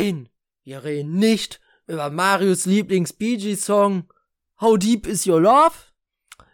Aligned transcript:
Nein, 0.00 0.30
wir 0.64 0.82
reden 0.82 1.16
nicht 1.16 1.60
über 1.86 2.08
Marius 2.08 2.64
Lieblings 2.64 3.18
Gees 3.18 3.66
Song 3.66 4.10
How 4.58 4.78
Deep 4.78 5.06
Is 5.06 5.26
Your 5.26 5.42
Love. 5.42 5.74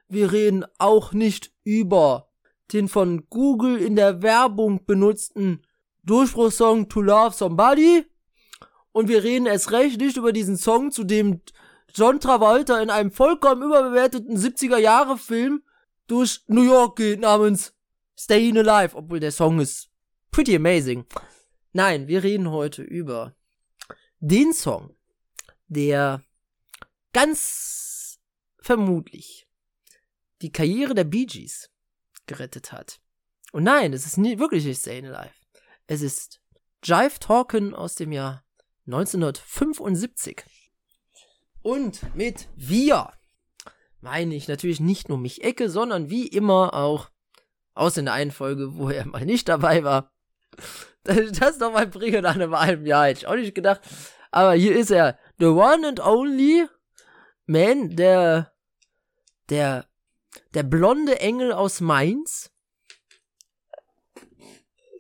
Wir 0.09 0.33
reden 0.33 0.65
auch 0.79 1.13
nicht 1.13 1.53
über 1.63 2.29
den 2.73 2.89
von 2.89 3.29
Google 3.31 3.77
in 3.77 3.95
der 3.95 4.21
Werbung 4.21 4.85
benutzten 4.85 5.65
Durchbruchssong 6.03 6.89
To 6.89 7.01
Love 7.01 7.37
Somebody. 7.37 8.05
Und 8.91 9.07
wir 9.07 9.23
reden 9.23 9.47
erst 9.47 9.71
recht 9.71 10.01
nicht 10.01 10.17
über 10.17 10.33
diesen 10.33 10.57
Song, 10.57 10.91
zu 10.91 11.05
dem 11.05 11.41
John 11.95 12.19
Travolta 12.19 12.83
in 12.83 12.91
einem 12.91 13.13
vollkommen 13.13 13.63
überbewerteten 13.63 14.37
70er 14.37 14.79
Jahre 14.79 15.19
Film 15.19 15.63
durch 16.09 16.41
New 16.49 16.65
York 16.65 16.97
geht 16.97 17.21
namens 17.21 17.75
Stayin' 18.19 18.59
Alive, 18.59 18.97
obwohl 18.97 19.21
der 19.21 19.31
Song 19.31 19.61
ist 19.61 19.89
pretty 20.33 20.57
amazing. 20.57 21.05
Nein, 21.77 22.09
wir 22.09 22.23
reden 22.23 22.51
heute 22.51 22.83
über 22.83 23.37
den 24.21 24.53
Song, 24.53 24.97
der 25.69 26.23
ganz 27.13 28.19
vermutlich 28.59 29.49
die 30.43 30.53
Karriere 30.53 30.95
der 30.95 31.05
Bee 31.05 31.27
Gees 31.27 31.71
gerettet 32.27 32.73
hat. 32.73 33.01
Und 33.53 33.65
nein, 33.65 33.93
es 33.93 34.07
ist 34.07 34.19
nie, 34.19 34.39
wirklich 34.39 34.65
nicht 34.65 34.81
Stayin' 34.81 35.07
Alive. 35.07 35.35
Es 35.87 36.03
ist 36.03 36.41
Jive 36.85 37.19
Talkin 37.21 37.75
aus 37.75 37.95
dem 37.95 38.13
Jahr 38.13 38.45
1975. 38.87 40.45
Und 41.63 42.15
mit 42.15 42.49
wir 42.57 43.13
meine 44.01 44.35
ich 44.35 44.47
natürlich 44.47 44.81
nicht 44.81 45.09
nur 45.09 45.19
mich 45.19 45.43
Ecke, 45.43 45.69
sondern 45.69 46.11
wie 46.11 46.27
immer 46.27 46.75
auch 46.75 47.11
aus 47.75 47.97
in 47.97 48.05
der 48.07 48.15
einen 48.15 48.31
Folge, 48.31 48.77
wo 48.77 48.89
er 48.89 49.07
mal 49.07 49.25
nicht 49.25 49.49
dabei 49.49 49.85
war. 49.85 50.13
Das 51.39 51.53
ist 51.53 51.63
doch 51.63 51.73
mal 51.73 51.87
bringen 51.87 52.23
nach 52.23 52.35
einem 52.35 52.59
halben 52.59 52.87
Jahr, 52.87 53.07
hätte 53.07 53.21
ich 53.21 53.27
auch 53.27 53.35
nicht 53.35 53.55
gedacht. 53.55 53.81
Aber 54.31 54.55
hier 54.55 54.77
ist 54.77 54.91
er, 54.91 55.19
the 55.39 55.47
one 55.47 55.87
and 55.87 56.01
only 56.01 56.67
man, 57.47 57.95
der, 57.97 58.53
der, 59.49 59.87
der 60.55 60.63
blonde 60.63 61.21
Engel 61.21 61.53
aus 61.53 61.81
Mainz, 61.81 62.51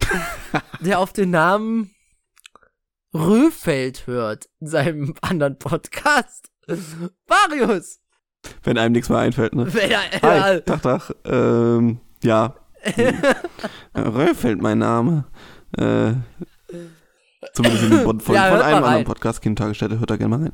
der 0.80 1.00
auf 1.00 1.12
den 1.12 1.30
Namen 1.30 1.94
Röfeld 3.12 4.06
hört 4.06 4.48
in 4.60 4.68
seinem 4.68 5.14
anderen 5.22 5.58
Podcast. 5.58 6.50
Marius! 7.28 8.00
Wenn 8.62 8.78
einem 8.78 8.92
nichts 8.92 9.08
mehr 9.08 9.18
einfällt, 9.18 9.54
ne? 9.54 9.72
Wenn 9.72 9.90
er, 9.90 10.00
Hi, 10.22 10.60
Tag, 10.60 10.82
Tag. 10.82 11.14
Ähm, 11.24 12.00
ja. 12.22 12.54
Röfeld 13.96 14.62
mein 14.62 14.78
Name. 14.78 15.24
Äh, 15.72 16.14
zumindest 17.52 17.84
in 17.84 17.90
den 17.90 18.20
Folgen 18.20 18.34
Ja, 18.34 18.50
von 18.50 18.62
einem 18.62 18.84
anderen. 18.84 19.04
Podcast, 19.04 19.42
Kindtagesstätte, 19.42 19.98
hört 19.98 20.10
da 20.10 20.16
gerne 20.16 20.36
mal 20.36 20.44
rein. 20.44 20.52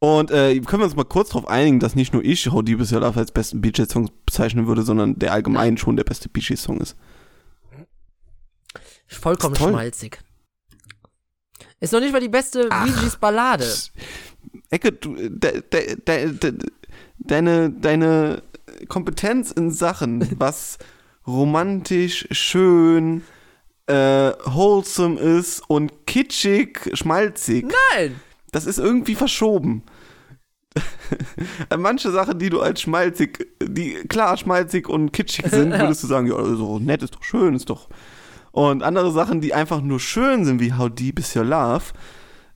Und 0.00 0.30
äh, 0.30 0.58
können 0.60 0.82
wir 0.82 0.84
uns 0.86 0.94
mal 0.94 1.04
kurz 1.04 1.30
darauf 1.30 1.48
einigen, 1.48 1.80
dass 1.80 1.96
nicht 1.96 2.12
nur 2.12 2.24
ich 2.24 2.46
How 2.46 2.62
Deep 2.62 2.80
Is 2.80 2.92
Your 2.92 3.00
Love 3.00 3.18
als 3.18 3.32
besten 3.32 3.60
Bee 3.60 3.72
Gees 3.72 3.88
Song 3.88 4.10
bezeichnen 4.26 4.66
würde, 4.68 4.82
sondern 4.82 5.18
der 5.18 5.32
allgemein 5.32 5.76
schon 5.76 5.96
der 5.96 6.04
beste 6.04 6.28
Bee 6.28 6.40
Gees 6.40 6.62
Song 6.62 6.78
ist. 6.78 6.96
Vollkommen 9.08 9.54
Ist 9.54 9.62
schmalzig. 9.62 10.20
Ist 11.80 11.92
noch 11.92 12.00
nicht 12.00 12.12
mal 12.12 12.20
die 12.20 12.28
beste 12.28 12.68
Gees 13.00 13.16
Ballade. 13.16 13.66
Ecke, 14.70 14.92
du, 14.92 15.14
de, 15.16 15.62
de, 15.62 15.96
de, 15.96 16.32
de, 16.32 16.58
deine, 17.18 17.70
deine 17.70 18.42
Kompetenz 18.88 19.50
in 19.50 19.72
Sachen, 19.72 20.28
was 20.38 20.78
romantisch, 21.28 22.26
schön, 22.30 23.22
äh, 23.86 24.32
wholesome 24.44 25.20
ist 25.20 25.62
und 25.68 26.06
kitschig, 26.06 26.90
schmalzig, 26.94 27.66
Nein! 27.94 28.20
das 28.50 28.66
ist 28.66 28.78
irgendwie 28.78 29.14
verschoben. 29.14 29.82
Manche 31.76 32.10
Sachen, 32.10 32.38
die 32.38 32.50
du 32.50 32.60
als 32.60 32.80
schmalzig, 32.82 33.46
die 33.62 33.94
klar 34.08 34.36
schmalzig 34.36 34.88
und 34.88 35.12
kitschig 35.12 35.46
sind, 35.50 35.72
würdest 35.72 36.02
du 36.02 36.06
sagen, 36.06 36.26
ja, 36.26 36.42
so 36.56 36.78
nett 36.78 37.02
ist 37.02 37.14
doch 37.14 37.22
schön, 37.22 37.54
ist 37.54 37.70
doch. 37.70 37.88
Und 38.52 38.82
andere 38.82 39.12
Sachen, 39.12 39.40
die 39.40 39.54
einfach 39.54 39.80
nur 39.80 40.00
schön 40.00 40.44
sind, 40.44 40.60
wie 40.60 40.72
How 40.72 40.90
Deep 40.90 41.18
Is 41.18 41.36
Your 41.36 41.44
Love, 41.44 41.84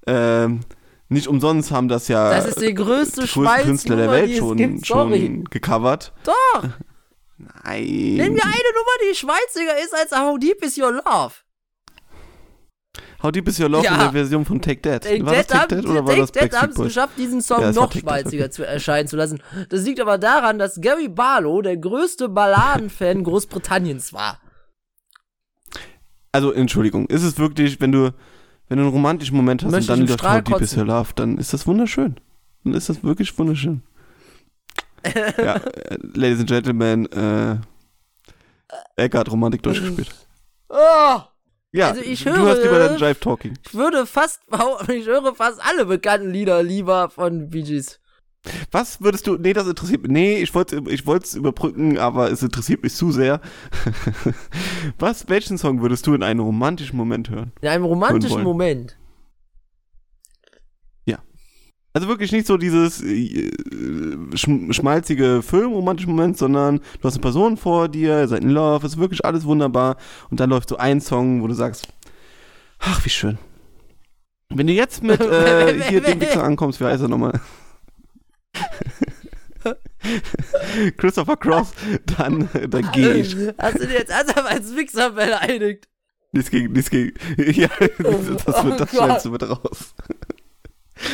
ähm, 0.06 0.61
nicht 1.09 1.28
umsonst 1.28 1.71
haben 1.71 1.88
das 1.88 2.09
ja 2.09 2.31
Das 2.31 2.47
ist 2.47 2.61
die 2.61 2.75
größte 2.75 3.22
die 3.22 3.28
größten 3.28 3.65
Künstler 3.65 3.97
der 3.97 4.11
Welt 4.11 4.34
schon, 4.34 4.82
schon 4.82 5.44
gecovert. 5.44 6.12
Doch! 6.25 6.65
Nein. 7.65 7.85
Nenn 7.85 8.33
mir 8.35 8.45
eine 8.45 8.73
Nummer, 8.75 9.11
die 9.11 9.15
schmalziger 9.17 9.79
ist 9.83 9.95
als 9.95 10.13
How 10.13 10.39
Deep 10.39 10.63
Is 10.65 10.79
Your 10.79 10.93
Love. 10.93 11.33
How 13.23 13.31
Deep 13.33 13.49
Is 13.49 13.59
Your 13.61 13.69
Love 13.69 13.85
Ja. 13.85 13.95
in 13.95 13.99
der 14.01 14.13
Version 14.13 14.45
von 14.45 14.61
Take 14.61 14.83
That. 14.83 15.05
Take 15.05 15.25
war 15.25 15.35
das 15.35 15.47
Take 15.47 15.61
haben, 15.61 15.69
That 15.69 15.87
oder 15.87 16.05
war 16.07 16.15
Take 16.15 16.21
das 16.21 16.33
That 16.33 16.63
haben 16.63 16.71
es 16.73 16.77
geschafft, 16.77 17.15
diesen 17.19 17.41
Song 17.41 17.61
Ja, 17.61 17.67
war 17.67 17.73
noch 17.73 17.87
Take 17.93 18.01
schmalziger 18.01 18.51
zu 18.51 18.67
erscheinen 18.67 19.09
zu 19.09 19.17
lassen. 19.17 19.41
Das 19.69 19.83
liegt 19.85 20.01
aber 20.01 20.19
daran, 20.19 20.59
dass 20.59 20.81
Gary 20.81 21.09
Barlow 21.09 21.63
der 21.63 21.77
größte 21.77 22.29
Balladenfan 22.29 23.23
Großbritanniens 23.25 24.13
war. 24.13 24.41
Also, 26.33 26.53
Entschuldigung, 26.53 27.07
ist 27.07 27.23
es 27.23 27.39
wirklich, 27.39 27.81
wenn 27.81 27.93
du, 27.93 28.13
wenn 28.69 28.79
du 28.79 28.85
einen 28.85 28.93
romantischen 28.93 29.37
Moment 29.37 29.63
hast 29.65 29.71
Möchte 29.73 29.93
und 29.93 30.01
dann 30.01 30.09
läuft 30.09 30.25
How 30.25 30.43
Deep 30.43 30.61
Is. 30.61 30.77
Your 30.77 30.87
Love, 30.87 31.11
dann 31.15 31.39
ist 31.39 31.53
das 31.53 31.67
wunderschön. 31.67 32.17
Dann 32.65 32.75
ist 32.75 32.89
das 32.89 33.03
wirklich 33.05 33.37
wunderschön. 33.39 33.83
Ja, 35.05 35.57
äh, 35.57 35.99
Ladies 36.15 36.41
and 36.41 36.49
Gentlemen, 36.49 37.07
äh, 37.13 37.57
Ecke 38.97 39.19
hat 39.19 39.31
Romantik 39.31 39.63
durchgespielt. 39.63 40.09
Oh, 40.69 41.21
Ja, 41.75 41.89
Also 41.89 42.03
ich 42.03 42.23
du 42.25 42.31
höre- 42.31 42.49
hast 42.51 42.63
lieber 42.63 42.79
deinen 42.79 42.99
Jive 42.99 43.19
Talking. 43.21 43.55
ich 43.67 43.75
würde 43.75 44.07
fast, 44.07 44.41
ich 44.89 45.07
höre 45.07 45.35
fast 45.35 45.59
alle 45.65 45.87
bekannten 45.87 46.31
Lieder 46.31 46.62
lieber 46.62 47.09
von 47.11 47.49
Bee 47.51 47.62
Gees. 47.62 47.99
Was 48.73 49.01
würdest 49.01 49.27
du, 49.29 49.37
nee, 49.37 49.53
das 49.53 49.69
interessiert 49.69 50.03
mich, 50.03 50.11
nee, 50.11 50.39
ich 50.43 50.53
wollte 50.55 50.83
ich 50.89 51.05
es 51.07 51.35
überbrücken, 51.35 51.97
aber 51.99 52.31
es 52.31 52.43
interessiert 52.43 52.83
mich 52.83 52.93
zu 52.95 53.12
sehr. 53.12 53.41
Was, 54.99 55.29
welchen 55.29 55.59
Song 55.59 55.81
würdest 55.81 56.07
du 56.07 56.15
in 56.15 56.23
einem 56.23 56.41
romantischen 56.41 56.97
Moment 56.97 57.31
hören? 57.31 57.53
In 57.61 57.69
einem 57.69 57.85
romantischen. 57.85 58.43
Moment. 58.43 58.97
Also 61.95 62.09
wirklich 62.09 62.33
nicht 62.33 62.47
so 62.47 62.57
dieses 62.57 63.03
äh, 63.03 63.51
schm 64.35 64.73
schmalzige 64.73 65.43
filmromantische 65.43 66.09
Moment, 66.09 66.39
sondern 66.39 66.79
du 66.79 67.05
hast 67.05 67.15
eine 67.15 67.21
Person 67.23 67.57
vor 67.59 67.89
dir, 67.89 68.21
ihr 68.21 68.29
seid 68.29 68.43
in 68.43 68.49
Love, 68.51 68.87
ist 68.87 68.97
wirklich 68.99 69.25
alles 69.25 69.45
wunderbar 69.45 69.97
und 70.31 70.41
dann 70.41 70.49
läuft 70.51 70.69
so 70.71 70.77
ein 70.79 71.01
Song, 71.03 71.43
wo 71.43 71.47
du 71.49 71.55
sagst, 71.55 71.89
ach, 72.79 73.05
wie 73.05 73.11
schön. 73.11 73.39
Wenn 74.49 74.67
du 74.67 74.73
jetzt 74.73 75.03
mit 75.03 75.21
äh, 75.21 75.83
hier 75.89 76.01
dem 76.01 76.21
Wichser 76.21 76.45
ankommst, 76.45 76.81
wie 76.81 76.85
heißt 76.85 77.03
er 77.03 77.09
nochmal? 77.09 77.39
Christopher 80.97 81.37
Cross, 81.37 81.73
dann, 82.19 82.49
dann 82.69 82.91
gehe 82.93 83.15
ich. 83.15 83.37
Hast 83.59 83.81
du 83.81 83.87
dir 83.87 83.99
jetzt 83.99 84.11
ernsthaft 84.11 84.51
als 84.51 84.75
Wichser 84.75 85.11
beleidigt? 85.11 85.89
Nichts 86.33 86.51
gegen, 86.51 86.73
nichts 86.73 86.91
gegen. 86.91 87.13
Ja, 87.53 87.69
das 87.99 88.27
wird, 88.27 88.49
das 88.49 88.65
Oh 88.65 88.71
Gott. 88.71 88.89
schneidest 88.91 89.27
du 89.27 89.31
mit 89.31 89.43
raus. 89.49 89.95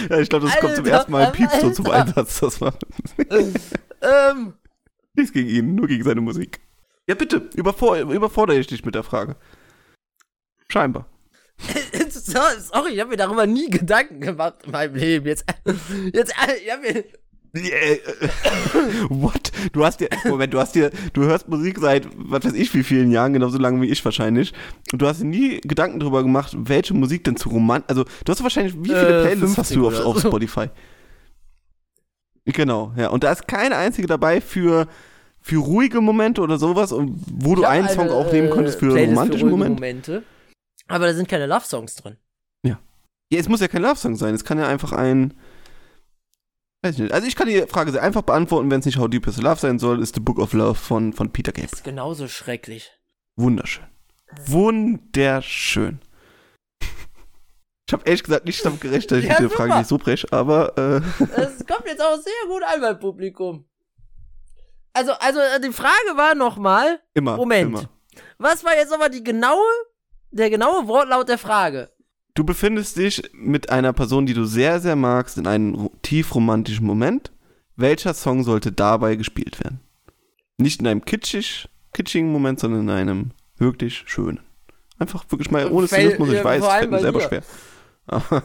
Ja, 0.09 0.19
ich 0.19 0.29
glaube, 0.29 0.47
das 0.47 0.59
kommt 0.61 0.77
zum 0.77 0.85
Alter, 0.85 0.97
ersten 0.97 1.13
Mal 1.13 1.25
im 1.27 1.33
Piepston 1.33 1.75
zum 1.75 1.87
Alter. 1.87 2.19
Einsatz. 2.19 2.41
Das 2.41 2.61
war 2.61 2.75
Ähm, 4.01 4.55
nichts 5.15 5.33
gegen 5.33 5.49
ihn, 5.49 5.75
nur 5.75 5.89
gegen 5.89 6.05
seine 6.05 6.21
Musik. 6.21 6.61
Ja, 7.09 7.15
bitte, 7.15 7.49
überfor 7.55 7.99
überfordere 7.99 8.59
ich 8.59 8.67
dich 8.67 8.85
mit 8.85 8.95
der 8.95 9.03
Frage. 9.03 9.37
Scheinbar. 10.71 11.09
so, 12.11 12.39
sorry, 12.59 12.91
ich 12.93 13.01
habe 13.01 13.11
mir 13.11 13.17
darüber 13.17 13.47
nie 13.47 13.71
Gedanken 13.71 14.21
gemacht 14.21 14.61
in 14.65 14.71
meinem 14.71 14.95
Leben. 14.95 15.27
Jetzt, 15.27 15.45
jetzt, 16.13 16.35
ich 16.63 16.71
hab 16.73 16.83
mir. 16.83 17.05
What? 19.09 19.51
Du 19.73 19.85
hast 19.85 20.01
dir, 20.01 20.09
Moment, 20.27 20.53
du 20.53 20.59
hast 20.59 20.75
dir, 20.75 20.91
du 21.13 21.25
hörst 21.25 21.49
Musik 21.49 21.79
seit, 21.81 22.07
was 22.15 22.45
weiß 22.45 22.53
ich, 22.53 22.73
wie 22.75 22.83
vielen 22.83 23.11
Jahren, 23.11 23.33
genauso 23.33 23.59
lange 23.59 23.81
wie 23.81 23.87
ich 23.87 24.05
wahrscheinlich. 24.05 24.53
Und 24.93 25.01
du 25.01 25.07
hast 25.07 25.21
dir 25.21 25.27
nie 25.27 25.61
Gedanken 25.63 26.01
darüber 26.01 26.23
gemacht, 26.23 26.55
welche 26.57 26.95
Musik 26.95 27.25
denn 27.25 27.37
zu 27.37 27.49
Roman, 27.49 27.85
also, 27.87 28.05
du 28.05 28.33
hast 28.33 28.43
wahrscheinlich, 28.43 28.75
wie 28.75 28.89
viele 28.89 29.21
Äh, 29.21 29.27
Playlists 29.27 29.59
hast 29.59 29.73
50 29.73 29.77
du 29.77 29.89
auf, 29.89 30.05
auf 30.05 30.19
so. 30.21 30.29
Spotify? 30.29 30.67
Genau, 32.45 32.93
ja. 32.97 33.09
Und 33.09 33.25
da 33.25 33.33
ist 33.33 33.47
keine 33.49 33.77
einzige 33.77 34.07
dabei 34.07 34.41
für, 34.41 34.87
für 35.41 35.59
ruhige 35.59 36.01
Momente 36.01 36.41
oder 36.41 36.59
sowas, 36.59 36.93
wo 36.93 37.55
du 37.55 37.65
hab 37.65 37.71
einen 37.71 37.89
Song 37.89 38.09
eine, 38.09 38.13
auch 38.13 38.33
nehmen 38.33 38.49
äh, 38.49 38.51
konntest 38.51 38.79
für 38.79 38.91
Playlist 38.91 39.11
romantischen 39.11 39.49
ruhige 39.49 39.57
Moment. 39.57 39.75
Momente. 39.75 40.23
Aber 40.87 41.07
da 41.07 41.15
sind 41.15 41.29
keine 41.29 41.47
Love-Songs 41.47 41.97
drin. 41.97 42.17
Ja, 43.31 43.39
es 43.39 43.49
muss 43.49 43.61
ja 43.61 43.69
kein 43.69 43.83
Love-Song 43.83 44.17
sein. 44.17 44.35
Es 44.35 44.45
kann 44.45 44.59
ja 44.59 44.67
einfach 44.67 44.93
ein. 44.93 45.35
Weiß 46.83 46.95
ich 46.95 47.01
nicht. 47.01 47.13
Also 47.13 47.27
ich 47.27 47.35
kann 47.35 47.49
die 47.49 47.63
Frage 47.63 47.91
sehr 47.91 48.03
einfach 48.03 48.23
beantworten, 48.23 48.71
wenn 48.71 48.81
es 48.81 48.87
nicht 48.87 48.99
How 48.99 49.09
Deep 49.09 49.27
Is 49.27 49.37
the 49.37 49.43
Love 49.43 49.61
sein 49.61 49.79
soll, 49.79 50.01
ist 50.01 50.15
The 50.15 50.21
Book 50.21 50.39
of 50.39 50.53
Love 50.53 50.77
von, 50.77 51.13
von 51.13 51.33
Peter 51.33 51.51
Gabriel. 51.53 51.69
Das 51.71 51.81
ist 51.81 51.85
genauso 51.85 52.29
schrecklich. 52.29 52.91
Wunderschön. 53.37 53.85
Wunderschön. 54.47 56.01
Ich 57.91 57.95
habe 57.95 58.03
ehrlich 58.05 58.23
gesagt 58.23 58.45
nicht 58.45 58.63
damit 58.63 58.83
gerechnet, 58.83 59.11
dass 59.13 59.19
ich 59.21 59.25
Ja, 59.25 59.31
mit 59.31 59.39
der 59.41 59.49
super. 59.49 59.57
Frage 59.63 59.79
nicht 59.79 59.89
so 59.89 59.97
brech, 59.97 60.31
aber 60.31 60.77
äh, 60.77 61.01
Das 61.37 61.67
kommt 61.67 61.87
jetzt 61.87 62.03
auch 62.03 62.17
sehr 62.17 62.47
gut 62.47 62.63
an 62.63 62.83
beim 62.83 62.99
Publikum. 62.99 63.65
Also, 64.93 65.13
also 65.13 65.41
äh, 65.41 65.59
die 65.59 65.73
Frage 65.73 66.15
war 66.15 66.35
nochmal, 66.35 67.01
immer. 67.15 67.37
Moment. 67.39 67.71
Immer. 67.71 67.89
was 68.37 68.63
war 68.63 68.77
jetzt 68.77 68.93
aber 68.93 69.09
die 69.09 69.25
genaue 69.25 69.65
der 70.31 70.51
genaue 70.51 70.87
Wortlaut 70.87 71.31
der 71.31 71.39
Frage. 71.39 71.91
Du 72.39 72.45
befindest 72.45 72.97
dich 72.97 73.21
mit 73.33 73.69
einer 73.71 73.93
Person, 73.93 74.25
die 74.25 74.33
du 74.33 74.45
sehr, 74.45 74.79
sehr 74.79 74.95
magst, 74.95 75.39
in 75.39 75.49
einem 75.49 75.75
ro- 75.75 75.93
tief 76.03 76.37
romantischen 76.37 76.87
Moment. 76.87 77.33
Welcher 77.75 78.15
Song 78.15 78.45
sollte 78.45 78.71
dabei 78.71 79.17
gespielt 79.17 79.59
werden? 79.59 79.81
Nicht 80.57 80.79
in 80.81 80.87
einem 80.87 81.05
kitschig, 81.05 81.69
kitschigen 81.93 82.31
Moment, 82.31 82.61
sondern 82.61 82.83
in 82.83 82.91
einem 82.91 83.33
wirklich 83.57 84.05
schönen. 84.07 84.39
Einfach 85.01 85.25
wirklich 85.33 85.51
mal 85.51 85.69
ohne 85.73 85.89
Zynismus, 85.89 86.29
ich 86.31 86.45
weiß, 86.45 86.65
fällt 86.65 86.91
mir 86.93 87.01
selber 87.01 87.21
schwer. 87.23 87.43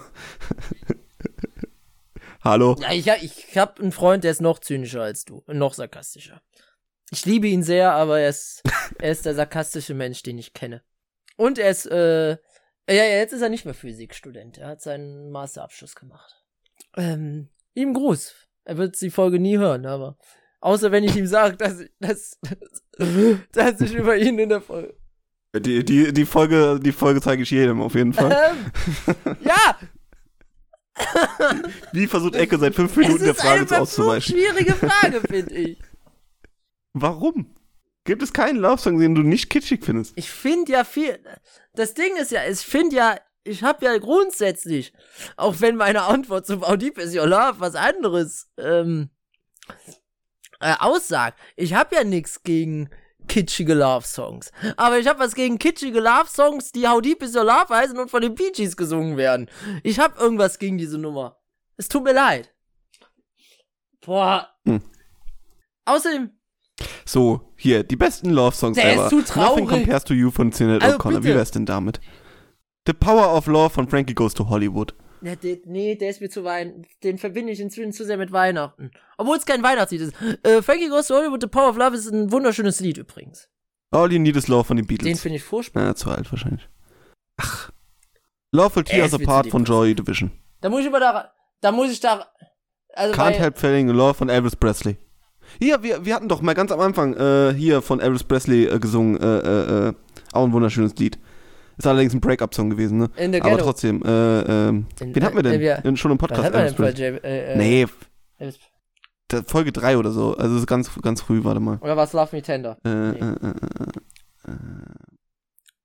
Hallo? 2.43 2.75
Ja, 2.81 2.93
ich, 2.93 3.07
hab- 3.09 3.21
ich 3.21 3.55
habe 3.59 3.79
einen 3.79 3.91
Freund, 3.91 4.23
der 4.23 4.31
ist 4.31 4.41
noch 4.41 4.57
zynischer 4.57 5.03
als 5.03 5.23
du. 5.23 5.43
und 5.45 5.59
Noch 5.59 5.75
sarkastischer. 5.75 6.41
Ich 7.11 7.27
liebe 7.27 7.47
ihn 7.47 7.61
sehr, 7.61 7.91
aber 7.93 8.21
er 8.21 8.29
ist, 8.29 8.63
er 8.99 9.11
ist 9.11 9.27
der 9.27 9.35
sarkastische 9.35 9.93
Mensch, 9.93 10.23
den 10.23 10.39
ich 10.39 10.55
kenne. 10.55 10.81
Und 11.35 11.59
er 11.59 11.69
ist, 11.69 11.85
äh, 11.85 12.37
ja, 12.89 12.95
ja, 12.95 13.17
jetzt 13.17 13.33
ist 13.33 13.41
er 13.41 13.49
nicht 13.49 13.65
mehr 13.65 13.73
Physikstudent. 13.73 14.57
Er 14.57 14.67
hat 14.67 14.81
seinen 14.81 15.31
Masterabschluss 15.31 15.95
gemacht. 15.95 16.43
Ähm, 16.97 17.49
ihm 17.73 17.93
Gruß. 17.93 18.35
Er 18.65 18.77
wird 18.77 18.99
die 19.01 19.09
Folge 19.09 19.39
nie 19.39 19.57
hören, 19.57 19.85
aber 19.85 20.17
außer 20.61 20.91
wenn 20.91 21.03
ich 21.03 21.15
ihm 21.15 21.27
sage, 21.27 21.57
dass, 21.57 21.79
ich- 21.81 21.91
dass, 21.99 22.39
dass 23.51 23.81
ich 23.81 23.93
über 23.93 24.15
ihn 24.17 24.39
in 24.39 24.49
der 24.49 24.61
Folge. 24.61 24.95
Die, 25.55 25.83
die, 25.85 26.11
die, 26.13 26.25
Folge, 26.25 26.79
die 26.81 26.91
Folge 26.91 27.21
zeige 27.21 27.43
ich 27.43 27.51
jedem 27.51 27.79
auf 27.81 27.93
jeden 27.93 28.13
Fall. 28.13 28.35
Ähm, 29.25 29.37
ja, 29.45 29.77
Wie 31.91 32.07
versucht 32.07 32.35
Ecke 32.35 32.57
seit 32.59 32.75
fünf 32.75 32.91
es 32.91 32.97
Minuten 32.97 33.23
der 33.23 33.31
ist 33.33 33.41
Frage 33.41 33.59
eine 33.61 33.67
zu 33.67 33.75
auszuweichen? 33.81 34.35
schwierige 34.35 34.73
Frage, 34.73 35.21
finde 35.21 35.53
ich. 35.55 35.79
Warum? 36.93 37.55
Gibt 38.05 38.21
es 38.21 38.33
keinen 38.33 38.57
Love-Song, 38.57 38.99
den 38.99 39.15
du 39.15 39.21
nicht 39.21 39.49
kitschig 39.49 39.83
findest? 39.83 40.13
Ich 40.17 40.29
finde 40.29 40.73
ja 40.73 40.83
viel. 40.83 41.19
Das 41.73 41.93
Ding 41.93 42.15
ist 42.17 42.31
ja, 42.31 42.45
ich 42.45 42.59
finde 42.59 42.95
ja, 42.95 43.17
ich 43.43 43.63
habe 43.63 43.85
ja 43.85 43.97
grundsätzlich, 43.97 44.93
auch 45.37 45.55
wenn 45.59 45.75
meine 45.75 46.03
Antwort 46.03 46.45
zu 46.45 46.61
How 46.61 46.77
Deep 46.77 46.97
Is 46.97 47.15
Your 47.15 47.27
Love 47.27 47.59
was 47.59 47.75
anderes 47.75 48.49
ähm, 48.57 49.09
äh, 50.59 50.75
aussagt, 50.79 51.39
ich 51.55 51.73
habe 51.73 51.95
ja 51.95 52.03
nichts 52.03 52.43
gegen 52.43 52.89
kitschige 53.27 53.73
Love-Songs. 53.73 54.51
Aber 54.75 54.99
ich 54.99 55.07
habe 55.07 55.19
was 55.19 55.35
gegen 55.35 55.57
kitschige 55.57 56.01
Love-Songs, 56.01 56.73
die 56.73 56.87
How 56.87 57.01
Deep 57.01 57.21
Is 57.23 57.35
Your 57.35 57.45
Love 57.45 57.69
heißen 57.69 57.97
und 57.97 58.11
von 58.11 58.21
den 58.21 58.35
Bee 58.35 58.51
Gees 58.51 58.75
gesungen 58.75 59.15
werden. 59.15 59.49
Ich 59.81 59.99
habe 59.99 60.19
irgendwas 60.19 60.59
gegen 60.59 60.77
diese 60.77 60.97
Nummer. 60.97 61.39
Es 61.77 61.87
tut 61.87 62.03
mir 62.03 62.13
leid. 62.13 62.53
Boah. 64.05 64.49
Hm. 64.65 64.81
Außerdem, 65.85 66.31
So, 67.05 67.41
hier, 67.57 67.83
die 67.83 67.95
besten 67.95 68.29
Love-Songs 68.29 68.75
Der 68.75 68.93
ist 68.93 68.99
ever. 68.99 69.09
zu 69.09 69.21
traurig. 69.23 69.65
Nothing 69.65 69.67
Compares 69.85 70.03
to 70.05 70.13
You 70.13 70.31
von 70.31 70.51
Sinead 70.51 70.81
Also 70.83 70.97
O'Connor. 70.97 71.23
Wie 71.23 71.35
wär's 71.35 71.51
denn 71.51 71.65
damit? 71.65 71.99
The 72.87 72.93
Power 72.93 73.35
of 73.35 73.47
Love 73.47 73.69
von 73.71 73.87
Frankie 73.87 74.13
Goes 74.13 74.33
to 74.33 74.49
Hollywood. 74.49 74.93
Ja, 75.21 75.35
de, 75.37 75.61
nee, 75.65 75.95
der 75.95 76.09
ist 76.09 76.19
mir 76.19 76.29
zu 76.29 76.43
Weihnachten. 76.43 76.85
Den 77.01 77.17
verbinde 77.17 77.53
ich 77.53 77.59
inzwischen 77.61 77.93
zu 77.93 78.03
sehr 78.05 78.17
mit 78.17 78.31
Weihnachten. 78.33 78.91
Obwohl 79.17 79.37
es 79.37 79.45
kein 79.45 79.63
Weihnachtslied 79.63 80.01
ist. 80.01 80.13
Äh, 80.43 80.61
Frankie 80.61 80.89
Goes 80.89 81.07
to 81.07 81.15
Hollywood, 81.15 81.41
The 81.41 81.47
Power 81.47 81.69
of 81.69 81.77
Love 81.77 81.95
ist 81.95 82.09
ein 82.11 82.31
wunderschönes 82.31 82.79
Lied 82.81 82.97
übrigens. 82.97 83.47
All 83.91 84.11
You 84.11 84.19
Need 84.19 84.35
Is 84.35 84.47
Love 84.49 84.65
von 84.65 84.75
den 84.75 84.85
Den 84.85 84.97
Beatles. 84.97 85.21
finde 85.21 85.37
ich 85.37 85.43
furchtbar. 85.43 85.83
Na, 85.85 85.95
zu 85.95 86.09
alt 86.09 86.29
wahrscheinlich. 86.31 86.67
Ach. 87.37 87.71
Loveful 88.51 88.83
Tears 88.83 89.13
Apart 89.13 89.47
von. 89.47 89.63
Joy 89.63 89.95
Division. 89.95 90.31
Da 90.61 90.69
muss 90.69 90.81
ich 90.81 90.87
immer 90.87 90.99
da, 90.99 91.31
da 91.61 91.71
muss 91.71 91.89
ich 91.89 91.99
da, 91.99 92.25
also 92.93 93.13
Can't 93.19 93.31
Help 93.33 93.57
Falling 93.57 93.89
in 93.89 93.95
Love 93.95 94.13
von 94.13 94.29
Elvis 94.29 94.55
Presley. 94.55 94.97
Hier, 95.59 95.83
wir, 95.83 96.05
wir 96.05 96.15
hatten 96.15 96.27
doch 96.27 96.41
mal 96.41 96.53
ganz 96.53 96.71
am 96.71 96.79
Anfang 96.79 97.13
äh, 97.15 97.53
hier 97.53 97.81
von 97.81 97.99
Elvis 97.99 98.23
Presley 98.23 98.65
äh, 98.65 98.79
gesungen, 98.79 99.17
äh, 99.21 99.37
äh, 99.39 99.87
äh, 99.89 99.93
auch 100.33 100.43
ein 100.45 100.51
wunderschönes 100.53 100.95
Lied. 100.95 101.19
Ist 101.77 101.87
allerdings 101.87 102.13
ein 102.13 102.21
Break-up-Song 102.21 102.69
gewesen, 102.69 102.97
ne? 102.99 103.09
in 103.17 103.33
the 103.33 103.41
Aber 103.41 103.57
trotzdem, 103.57 104.03
äh, 104.03 104.41
ähm, 104.41 104.85
In- 104.99 105.15
wen 105.15 105.23
hatten 105.23 105.35
wir 105.35 105.43
denn? 105.43 105.53
äh, 105.53 105.59
wir- 105.59 105.85
In, 105.85 105.97
schon 105.97 106.11
im 106.11 106.17
Was 106.21 106.27
Podcast 106.29 106.51
man 106.53 106.61
Elvis 106.61 106.73
Presley. 106.75 107.09
J, 107.15 107.23
äh, 107.23 107.53
äh, 107.53 107.57
Nee, 107.57 107.85
Elvis- 108.39 108.59
Folge 109.47 109.71
3 109.71 109.97
oder 109.97 110.11
so. 110.11 110.35
Also 110.37 110.53
es 110.55 110.61
ist 110.61 110.67
ganz, 110.67 110.91
ganz 111.01 111.21
früh, 111.21 111.43
warte 111.43 111.59
mal. 111.59 111.79
Oder 111.81 111.97
was 111.97 112.13
Love 112.13 112.35
Me 112.35 112.41
Tender? 112.43 112.77
Äh, 112.85 112.89
Nee. 112.89 113.17
äh, 113.19 113.23
äh, 113.23 113.47
äh, 113.47 114.51
äh. 114.51 114.55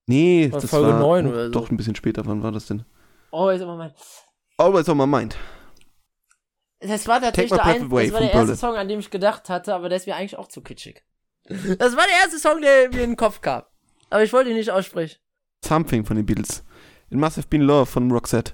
Nee, 0.06 0.48
das 0.52 0.66
Folge 0.66 0.88
war 0.92 0.98
9 1.00 1.26
oder 1.26 1.46
so. 1.46 1.50
doch 1.52 1.70
ein 1.70 1.76
bisschen 1.76 1.94
später. 1.94 2.26
Wann 2.26 2.42
war 2.42 2.52
das 2.52 2.66
denn? 2.66 2.82
Oh, 3.30 3.48
ist 3.48 3.60
immer 3.62 3.76
mein. 3.76 3.92
Always 4.58 4.88
on 4.88 4.96
my 4.98 5.06
mind. 5.06 5.36
Das 6.80 7.08
war 7.08 7.20
tatsächlich 7.20 7.50
my 7.50 7.56
der, 7.56 7.64
ein, 7.66 7.90
das 7.90 8.12
war 8.12 8.20
der 8.20 8.32
erste. 8.32 8.56
Song, 8.56 8.76
an 8.76 8.88
dem 8.88 9.00
ich 9.00 9.10
gedacht 9.10 9.48
hatte, 9.48 9.74
aber 9.74 9.88
der 9.88 9.96
ist 9.96 10.06
mir 10.06 10.14
eigentlich 10.14 10.38
auch 10.38 10.48
zu 10.48 10.60
kitschig. 10.60 11.02
Das 11.78 11.96
war 11.96 12.04
der 12.06 12.16
erste 12.22 12.38
Song, 12.38 12.60
der 12.60 12.88
mir 12.90 13.02
in 13.02 13.10
den 13.10 13.16
Kopf 13.16 13.40
kam. 13.40 13.62
Aber 14.10 14.22
ich 14.22 14.32
wollte 14.32 14.50
ihn 14.50 14.56
nicht 14.56 14.70
aussprechen. 14.70 15.18
Something 15.64 16.04
von 16.04 16.16
den 16.16 16.26
Beatles. 16.26 16.62
It 17.10 17.18
Must 17.18 17.36
Have 17.36 17.48
Been 17.48 17.62
Love 17.62 17.86
von 17.86 18.10
Roxette. 18.10 18.52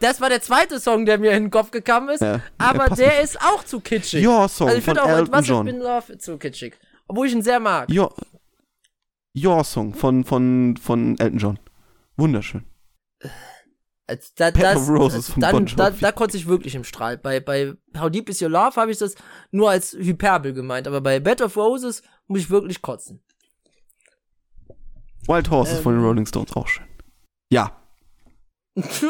Das 0.00 0.20
war 0.20 0.28
der 0.28 0.42
zweite 0.42 0.80
Song, 0.80 1.06
der 1.06 1.18
mir 1.18 1.30
in 1.30 1.44
den 1.44 1.50
Kopf 1.50 1.70
gekommen 1.70 2.08
ist. 2.08 2.20
Ja, 2.20 2.40
aber 2.58 2.88
der 2.88 3.08
nicht. 3.08 3.22
ist 3.22 3.40
auch 3.40 3.64
zu 3.64 3.80
kitschig. 3.80 4.26
Your 4.26 4.48
Song 4.48 4.66
also 4.66 4.78
ich 4.78 4.84
von 4.84 4.96
finde 4.96 5.04
auch 5.04 5.08
It 5.08 5.18
Elton 5.18 5.36
Must 5.36 5.50
Have. 5.50 5.64
Been 5.64 5.78
Love 5.78 6.18
zu 6.18 6.38
kitschig. 6.38 6.74
Obwohl 7.06 7.28
ich 7.28 7.32
ihn 7.32 7.42
sehr 7.42 7.60
mag. 7.60 7.88
Your, 7.88 8.12
Your 9.36 9.62
Song 9.62 9.94
von, 9.94 10.24
von, 10.24 10.76
von 10.76 11.18
Elton 11.18 11.38
John. 11.38 11.58
Wunderschön. 12.16 12.64
Also 14.06 14.28
Da, 14.36 14.50
das, 14.50 14.76
of 14.76 14.88
Roses 14.88 15.30
von 15.30 15.40
dann, 15.40 15.52
Bon 15.52 15.66
da, 15.76 15.88
Jovi. 15.88 16.00
da 16.00 16.12
konnte 16.12 16.36
ich 16.36 16.46
wirklich 16.46 16.74
im 16.74 16.84
Strahl. 16.84 17.16
Bei, 17.18 17.40
bei 17.40 17.74
How 17.98 18.10
Deep 18.10 18.28
Is 18.28 18.42
Your 18.42 18.50
Love 18.50 18.76
habe 18.76 18.90
ich 18.90 18.98
das 18.98 19.14
nur 19.52 19.70
als 19.70 19.92
Hyperbel 19.92 20.52
gemeint, 20.52 20.86
aber 20.88 21.00
bei 21.00 21.20
Bed 21.20 21.40
of 21.40 21.56
Roses 21.56 22.02
muss 22.26 22.40
ich 22.40 22.50
wirklich 22.50 22.82
kotzen. 22.82 23.22
Wild 25.26 25.50
Horses 25.50 25.78
Ähm. 25.78 25.82
von 25.82 25.94
den 25.94 26.04
Rolling 26.04 26.26
Stones, 26.26 26.52
auch 26.56 26.66
schön. 26.66 26.84
Ja. 27.50 27.80
Ich 28.74 29.00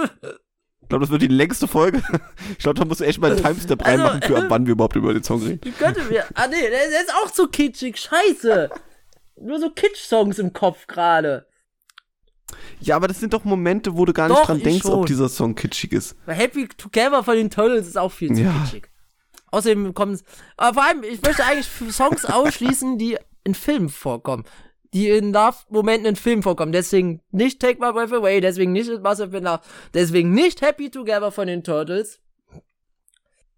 glaube, 0.88 1.04
das 1.06 1.10
wird 1.10 1.22
die 1.22 1.28
längste 1.28 1.66
Folge. 1.68 2.02
Ich 2.50 2.58
glaube, 2.58 2.78
da 2.78 2.84
musst 2.84 3.00
du 3.00 3.04
echt 3.04 3.18
mal 3.20 3.30
einen 3.32 3.42
Timestep 3.42 3.80
Also, 3.86 3.90
reinmachen, 4.02 4.22
für 4.22 4.36
ab 4.36 4.44
wann 4.48 4.66
wir 4.66 4.72
überhaupt 4.72 4.96
über 4.96 5.14
den 5.14 5.22
Song 5.22 5.42
reden. 5.42 5.60
Ich 5.66 5.78
könnte 5.78 6.02
mir. 6.04 6.24
Ah 6.34 6.46
nee, 6.48 6.60
der, 6.60 6.70
der 6.90 7.00
ist 7.00 7.12
auch 7.22 7.30
zu 7.30 7.46
kitschig. 7.48 7.96
Scheiße. 7.98 8.68
Nur 9.40 9.58
so 9.58 9.70
Kitsch-Songs 9.70 10.38
im 10.38 10.52
Kopf 10.52 10.86
gerade. 10.86 11.46
Ja, 12.80 12.96
aber 12.96 13.08
das 13.08 13.20
sind 13.20 13.32
doch 13.32 13.44
Momente, 13.44 13.96
wo 13.96 14.04
du 14.04 14.12
gar 14.12 14.28
nicht 14.28 14.38
Doch, 14.38 14.46
dran 14.46 14.60
denkst, 14.60 14.82
schon. 14.82 14.92
ob 14.92 15.06
dieser 15.06 15.28
Song 15.28 15.54
kitschig 15.54 15.92
ist. 15.92 16.16
Happy 16.26 16.68
Together 16.68 17.22
von 17.22 17.36
den 17.36 17.50
Turtles 17.50 17.86
ist 17.86 17.96
auch 17.96 18.12
viel 18.12 18.34
zu 18.34 18.42
Ja. 18.42 18.52
kitschig. 18.64 18.88
Außerdem 19.50 19.94
kommen 19.94 20.18
Aber 20.56 20.74
vor 20.74 20.84
allem, 20.84 21.02
ich 21.02 21.20
möchte 21.22 21.44
eigentlich 21.44 21.68
Songs 21.94 22.24
ausschließen, 22.24 22.98
die 22.98 23.18
in 23.44 23.54
Filmen 23.54 23.88
vorkommen. 23.88 24.44
Die 24.94 25.08
in 25.08 25.32
Love-Momenten 25.32 26.06
in 26.06 26.16
Filmen 26.16 26.42
vorkommen. 26.42 26.72
Deswegen 26.72 27.20
nicht 27.30 27.60
Take 27.60 27.80
My 27.80 27.92
Breath 27.92 28.12
Away, 28.12 28.40
deswegen 28.40 28.72
nicht 28.72 28.88
It 28.90 29.02
Must 29.02 29.20
Have 29.20 29.28
Been 29.30 29.44
Love, 29.44 29.60
deswegen 29.94 30.32
nicht 30.32 30.60
Happy 30.60 30.90
Together 30.90 31.30
von 31.32 31.46
den 31.46 31.64
Turtles. 31.64 32.20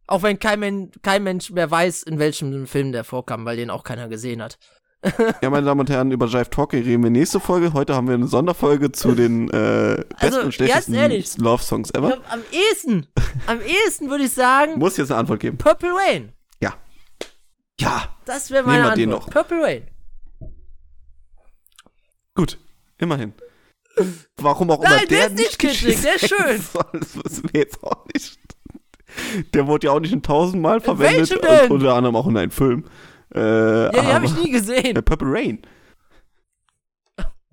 Auch 0.06 0.22
wenn 0.22 0.38
kein, 0.38 0.60
Men 0.60 0.90
kein 1.02 1.22
Mensch 1.22 1.50
mehr 1.50 1.70
weiß, 1.70 2.02
in 2.02 2.18
welchem 2.18 2.66
Film 2.66 2.92
der 2.92 3.04
vorkam, 3.04 3.44
weil 3.46 3.56
den 3.56 3.70
auch 3.70 3.84
keiner 3.84 4.08
gesehen 4.08 4.42
hat. 4.42 4.58
Ja, 5.42 5.50
meine 5.50 5.66
Damen 5.66 5.80
und 5.80 5.90
Herren, 5.90 6.10
über 6.12 6.26
Jive 6.26 6.48
Talking 6.50 6.82
reden 6.82 7.02
wir 7.02 7.10
nächste 7.10 7.38
Folge. 7.40 7.72
Heute 7.74 7.94
haben 7.94 8.08
wir 8.08 8.14
eine 8.14 8.26
Sonderfolge 8.26 8.90
zu 8.92 9.14
den 9.14 9.48
äh, 9.50 9.96
besten 9.96 10.04
Also, 10.18 10.40
und 10.40 10.54
schlechtesten 10.54 10.94
ehrlich. 10.94 11.36
Love-Songs 11.38 11.90
Ich 11.90 11.98
ever. 11.98 12.08
glaub, 12.12 12.32
am 12.32 12.40
ehesten, 12.50 13.06
am 13.46 13.60
ehesten 13.60 14.08
würde 14.10 14.24
ich 14.24 14.32
sagen, 14.32 14.78
Muss 14.78 14.96
jetzt 14.96 15.10
eine 15.10 15.20
Antwort 15.20 15.40
geben. 15.40 15.58
Purple 15.58 15.90
Rain. 15.94 16.32
Ja. 16.62 16.74
Ja, 17.80 18.08
Das 18.24 18.50
wäre 18.50 18.64
meine 18.64 18.78
Nehmen 18.78 18.84
wir 18.84 18.90
Antwort. 18.92 18.98
den 18.98 19.10
noch. 19.10 19.30
Purple 19.30 19.62
Rain. 19.62 19.82
gut. 22.34 22.58
Immerhin. 22.98 23.32
Warum 24.38 24.70
auch 24.70 24.82
Nein, 24.82 24.92
immer 25.00 25.06
der 25.06 25.18
der 25.18 25.26
ist 25.28 25.36
nicht 25.36 25.58
kitschig, 25.58 26.00
der 26.00 26.14
ist 26.16 26.28
schön. 26.28 26.60
soll, 26.72 26.84
Das 26.92 27.16
wissen 27.16 27.48
wir 27.52 27.60
jetzt 27.60 27.82
auch 27.84 28.04
nicht. 28.12 28.38
Der 29.52 29.66
wurde 29.66 29.86
ja 29.88 29.92
auch 29.92 30.00
nicht 30.00 30.12
ein 30.12 30.22
tausendmal 30.22 30.80
verwendet. 30.80 31.32
unter 31.70 31.94
anderem 31.94 32.16
auch 32.16 32.26
in 32.26 32.36
einem 32.36 32.50
Film. 32.50 32.84
Äh, 33.34 33.84
Ja, 33.84 33.90
die 33.90 34.12
habe 34.12 34.26
ich 34.26 34.34
nie 34.36 34.50
gesehen. 34.50 34.96
Äh, 34.96 35.02
Purple 35.02 35.28
Rain. 35.30 35.62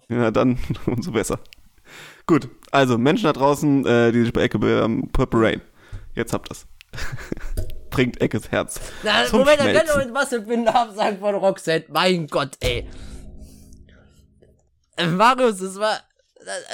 Ja, 0.10 0.30
dann 0.32 0.60
umso 0.86 1.12
besser. 1.12 1.40
Gut, 2.28 2.50
also 2.72 2.98
Menschen 2.98 3.26
da 3.26 3.34
draußen, 3.34 3.86
äh, 3.86 4.12
die 4.12 4.24
sich 4.24 4.34
bei 4.34 4.42
Ecke 4.44 4.60
bewerben, 4.60 5.10
Purple 5.12 5.42
Rain. 5.42 5.62
Jetzt 6.16 6.34
habt 6.34 6.50
ihr's. 6.52 6.66
Bringt 7.90 8.22
Eckes 8.22 8.52
Herz. 8.52 8.80
Na, 9.04 9.26
zum 9.26 9.40
Moment, 9.40 9.60
Schmelzen. 9.62 9.88
doch 10.14 10.14
was 10.14 10.32
mit 10.32 10.48
Bin 10.48 10.66
sagen 10.66 11.20
von 11.20 11.36
Roxette. 11.36 11.92
Mein 11.92 12.28
Gott, 12.28 12.56
ey. 12.62 12.88
Äh, 14.98 15.08
Marius, 15.08 15.58
das 15.60 15.78
war. 15.78 16.00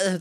äh, 0.06 0.20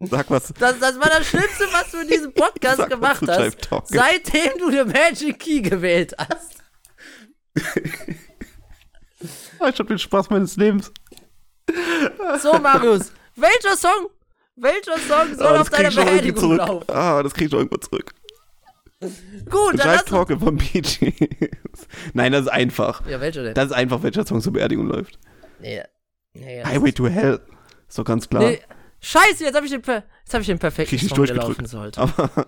Sag 0.00 0.30
was. 0.30 0.52
Das, 0.58 0.78
das 0.78 0.98
war 0.98 1.08
das 1.10 1.26
Schlimmste, 1.26 1.64
was 1.72 1.90
du 1.90 1.98
in 2.00 2.08
diesem 2.08 2.32
Podcast 2.32 2.78
Sag 2.78 2.90
gemacht 2.90 3.22
hast, 3.28 3.68
seitdem 3.88 4.58
du 4.58 4.70
den 4.70 4.88
Magic 4.88 5.38
Key 5.38 5.60
gewählt 5.60 6.14
hast. 6.18 6.61
Ah, 9.58 9.68
Ich 9.68 9.78
hab 9.78 9.86
den 9.86 9.98
Spaß 9.98 10.30
meines 10.30 10.56
Lebens. 10.56 10.92
So, 12.40 12.58
Marius, 12.58 13.12
welcher 13.36 13.76
Song, 13.76 14.08
welcher 14.56 14.98
Song 14.98 15.34
soll 15.36 15.56
Ah, 15.56 15.60
auf 15.60 15.70
deiner 15.70 15.90
Beerdigung 15.90 16.56
laufen? 16.56 16.90
Ah, 16.90 17.22
das 17.22 17.32
krieg 17.34 17.46
ich 17.46 17.52
noch 17.52 17.60
irgendwo 17.60 17.76
zurück. 17.78 18.12
Gut, 19.00 19.78
dann 19.78 19.78
Jive 19.78 19.88
lass 19.88 20.02
uns. 20.02 20.10
Talk 20.10 20.38
von 20.40 20.56
Bee 20.56 20.80
Gees. 20.80 20.98
Nein, 22.14 22.32
das 22.32 22.42
ist 22.42 22.48
einfach. 22.48 23.06
Ja, 23.08 23.20
welcher 23.20 23.42
denn? 23.42 23.54
Das 23.54 23.66
ist 23.66 23.72
einfach, 23.72 24.02
welcher 24.02 24.26
Song 24.26 24.40
zur 24.40 24.52
Beerdigung 24.52 24.86
läuft. 24.86 25.18
Nee, 25.60 25.82
nee, 26.34 26.62
Highway 26.64 26.92
to 26.92 27.06
Hell. 27.08 27.40
Ist 27.88 27.98
doch 27.98 28.04
ganz 28.04 28.28
klar. 28.28 28.42
Nee, 28.42 28.60
scheiße, 29.00 29.44
jetzt 29.44 29.54
habe 29.54 29.66
ich 29.66 29.72
den, 29.72 29.82
per 29.82 30.04
jetzt 30.24 30.34
hab 30.34 30.40
ich 30.40 30.46
den 30.46 30.58
perfekten 30.58 30.90
Krieg 30.90 30.98
ich 30.98 31.02
nicht 31.04 31.14
Song, 31.16 31.26
der 31.26 31.36
laufen 31.36 31.66
sollte. 31.66 32.00
Aber 32.00 32.46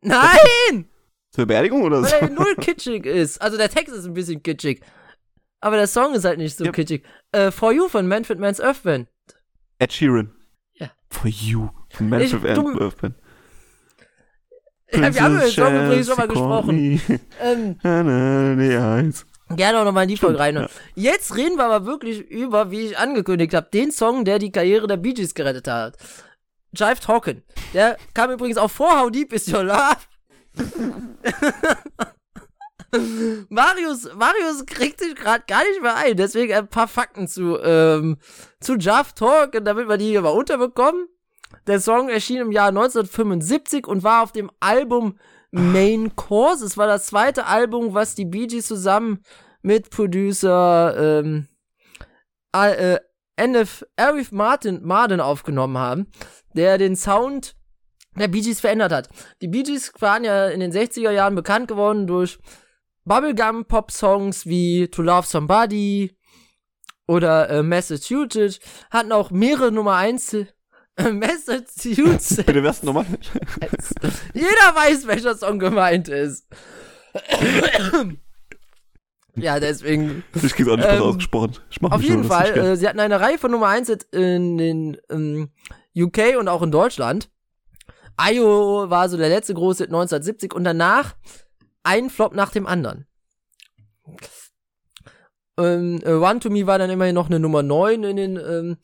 Nein! 0.00 0.88
Zur 1.30 1.46
Beerdigung 1.46 1.82
oder 1.82 2.02
so? 2.04 2.10
Weil 2.12 2.22
er 2.22 2.30
null 2.30 2.54
kitschig 2.60 3.06
ist. 3.06 3.40
Also 3.40 3.56
der 3.56 3.68
Text 3.70 3.94
ist 3.94 4.04
ein 4.06 4.14
bisschen 4.14 4.42
kitschig. 4.42 4.80
Aber 5.60 5.76
der 5.76 5.86
Song 5.86 6.14
ist 6.14 6.24
halt 6.24 6.38
nicht 6.38 6.56
so 6.56 6.64
Ja. 6.64 6.72
kitschig. 6.72 7.04
Äh, 7.32 7.50
For 7.50 7.72
You 7.72 7.88
von 7.88 8.06
Manfred 8.08 8.38
Mann's 8.38 8.60
Earth 8.60 8.82
Band. 8.82 9.08
Ed 9.78 9.92
Sheeran. 9.92 10.32
Ja. 10.74 10.90
For 11.10 11.28
you. 11.28 11.68
Von 11.90 12.08
Manfred 12.08 12.42
Ich- 12.44 12.54
du- 12.54 12.68
and 12.68 12.80
Earth 12.80 13.00
Band. 13.00 13.14
Ja, 14.92 15.14
wir 15.14 15.20
haben 15.22 15.34
über 15.36 15.44
den 15.44 15.52
Song 15.52 15.84
übrigens 15.86 16.06
schon 16.08 16.16
mal 16.16 16.26
gesprochen. 16.28 17.00
Ähm, 17.40 17.78
die 18.58 18.72
Eyes. 18.74 19.24
gerne 19.50 19.78
auch 19.78 19.84
nochmal 19.84 20.02
in 20.04 20.08
die 20.08 20.16
Folge 20.16 20.38
rein. 20.40 20.56
ja. 20.56 20.68
Jetzt 20.96 21.36
reden 21.36 21.56
wir 21.56 21.64
aber 21.66 21.86
wirklich 21.86 22.20
über, 22.28 22.72
wie 22.72 22.86
ich 22.86 22.98
angekündigt 22.98 23.54
habe, 23.54 23.68
den 23.72 23.92
Song, 23.92 24.24
der 24.24 24.40
die 24.40 24.50
Karriere 24.50 24.88
der 24.88 24.96
Bee 24.96 25.12
Gees 25.12 25.34
gerettet 25.34 25.68
hat. 25.68 25.96
Jive 26.72 26.98
Talkin. 27.00 27.42
Der 27.72 27.98
kam 28.14 28.32
übrigens 28.32 28.56
auch 28.58 28.70
vor 28.70 28.98
How 29.00 29.10
Deep 29.12 29.32
Is 29.32 29.46
Your 29.52 29.62
Love. 29.62 29.96
Marius, 33.48 34.08
Marius 34.14 34.66
kriegt 34.66 35.00
sich 35.00 35.14
gerade 35.14 35.44
gar 35.46 35.62
nicht 35.62 35.80
mehr 35.80 35.96
ein, 35.96 36.16
deswegen 36.16 36.52
ein 36.54 36.68
paar 36.68 36.88
Fakten 36.88 37.28
zu, 37.28 37.58
ähm, 37.62 38.16
zu 38.60 38.74
Jive 38.74 39.14
Talkin, 39.14 39.64
damit 39.64 39.88
wir 39.88 39.96
die 39.96 40.08
hier 40.08 40.22
mal 40.22 40.30
unterbekommen. 40.30 41.06
Der 41.66 41.80
Song 41.80 42.08
erschien 42.08 42.38
im 42.38 42.52
Jahr 42.52 42.68
1975 42.68 43.86
und 43.86 44.02
war 44.02 44.22
auf 44.22 44.32
dem 44.32 44.50
Album 44.60 45.18
Main 45.50 46.14
Course. 46.16 46.64
Es 46.64 46.76
war 46.76 46.86
das 46.86 47.06
zweite 47.06 47.46
Album, 47.46 47.94
was 47.94 48.14
die 48.14 48.24
Bee 48.24 48.46
Gees 48.46 48.66
zusammen 48.66 49.22
mit 49.62 49.90
Producer 49.90 51.20
ähm, 51.20 51.48
äh, 52.52 52.98
NF 53.36 53.84
Arif 53.96 54.32
Martin, 54.32 54.80
Martin 54.82 55.20
aufgenommen 55.20 55.78
haben, 55.78 56.06
der 56.54 56.78
den 56.78 56.96
Sound 56.96 57.56
der 58.16 58.28
Bee 58.28 58.40
Gees 58.40 58.60
verändert 58.60 58.92
hat. 58.92 59.08
Die 59.40 59.48
Bee 59.48 59.62
Gees 59.62 59.92
waren 60.00 60.24
ja 60.24 60.48
in 60.48 60.60
den 60.60 60.72
60er 60.72 61.10
Jahren 61.10 61.34
bekannt 61.34 61.68
geworden 61.68 62.06
durch 62.06 62.38
Bubblegum-Pop-Songs 63.04 64.46
wie 64.46 64.88
To 64.88 65.02
Love 65.02 65.26
Somebody 65.26 66.16
oder 67.06 67.50
äh, 67.50 67.62
Massachusetts, 67.62 68.60
hatten 68.90 69.10
auch 69.12 69.30
mehrere 69.30 69.72
Nummer 69.72 69.96
1 69.96 70.34
äh, 70.34 70.46
Massachusetts. 71.12 72.36
Bitte, 72.46 72.62
wer 72.62 72.70
ist 72.70 72.84
nochmal? 72.84 73.06
Jeder 74.34 74.74
weiß, 74.74 75.06
welcher 75.06 75.36
Song 75.36 75.58
gemeint 75.58 76.08
ist. 76.08 76.46
ja, 79.34 79.58
deswegen. 79.58 80.22
Ich 80.34 80.54
krieg's 80.54 80.68
auch 80.68 80.76
nicht 80.76 80.86
Ähm, 80.88 81.02
ausgesprochen. 81.02 81.56
Ich 81.70 81.80
mach 81.80 81.90
Auf 81.90 82.02
jeden 82.02 82.24
Fall, 82.24 82.56
äh, 82.56 82.76
sie 82.76 82.86
hatten 82.86 83.00
eine 83.00 83.20
Reihe 83.20 83.38
von 83.38 83.50
Nummer 83.50 83.68
1 83.68 83.88
in 84.12 84.58
den 84.58 84.96
ähm, 85.10 85.50
UK 85.96 86.38
und 86.38 86.46
auch 86.48 86.62
in 86.62 86.70
Deutschland. 86.70 87.28
Io 88.32 88.90
war 88.90 89.08
so 89.08 89.16
der 89.16 89.28
letzte 89.28 89.54
große 89.54 89.84
Hit 89.84 89.90
1970 89.90 90.54
und 90.54 90.64
danach 90.64 91.14
ein 91.82 92.10
Flop 92.10 92.34
nach 92.34 92.50
dem 92.50 92.66
anderen. 92.66 93.06
Ähm, 95.58 96.00
äh, 96.04 96.12
One 96.12 96.40
to 96.40 96.50
Me 96.50 96.66
war 96.66 96.78
dann 96.78 96.90
immerhin 96.90 97.14
noch 97.14 97.26
eine 97.26 97.40
Nummer 97.40 97.62
9 97.62 98.04
in 98.04 98.16
den 98.16 98.36
ähm, 98.36 98.76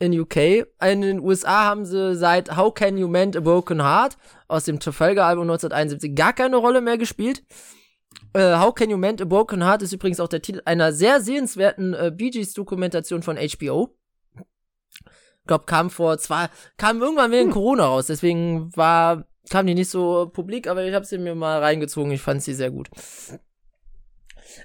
in 0.00 0.18
UK. 0.18 0.66
In 0.82 1.02
den 1.02 1.20
USA 1.20 1.64
haben 1.64 1.84
sie 1.84 2.16
seit 2.16 2.56
How 2.56 2.72
Can 2.72 2.96
You 2.96 3.06
Mend 3.06 3.36
a 3.36 3.40
Broken 3.40 3.82
Heart 3.82 4.16
aus 4.48 4.64
dem 4.64 4.80
Trafalgar-Album 4.80 5.42
1971 5.42 6.14
gar 6.14 6.32
keine 6.32 6.56
Rolle 6.56 6.80
mehr 6.80 6.98
gespielt. 6.98 7.44
Äh, 8.32 8.56
How 8.56 8.74
Can 8.74 8.90
You 8.90 8.96
Mend 8.96 9.20
a 9.20 9.26
Broken 9.26 9.62
Heart 9.62 9.82
ist 9.82 9.92
übrigens 9.92 10.18
auch 10.18 10.28
der 10.28 10.42
Titel 10.42 10.62
einer 10.64 10.92
sehr 10.92 11.20
sehenswerten 11.20 11.94
äh, 11.94 12.10
Bee 12.14 12.30
Gees 12.30 12.54
Dokumentation 12.54 13.22
von 13.22 13.36
HBO. 13.36 13.94
Ich 15.42 15.46
glaube, 15.46 15.64
kam 15.64 15.90
vor 15.90 16.18
zwei, 16.18 16.48
kam 16.76 17.02
irgendwann 17.02 17.32
während 17.32 17.52
Corona 17.52 17.86
raus, 17.86 18.06
deswegen 18.06 18.74
war, 18.76 19.24
kam 19.48 19.66
die 19.66 19.74
nicht 19.74 19.90
so 19.90 20.30
publik, 20.32 20.68
aber 20.68 20.84
ich 20.84 20.94
habe 20.94 21.04
sie 21.04 21.18
mir 21.18 21.34
mal 21.34 21.60
reingezogen, 21.60 22.12
ich 22.12 22.22
fand 22.22 22.42
sie 22.42 22.54
sehr 22.54 22.70
gut. 22.70 22.88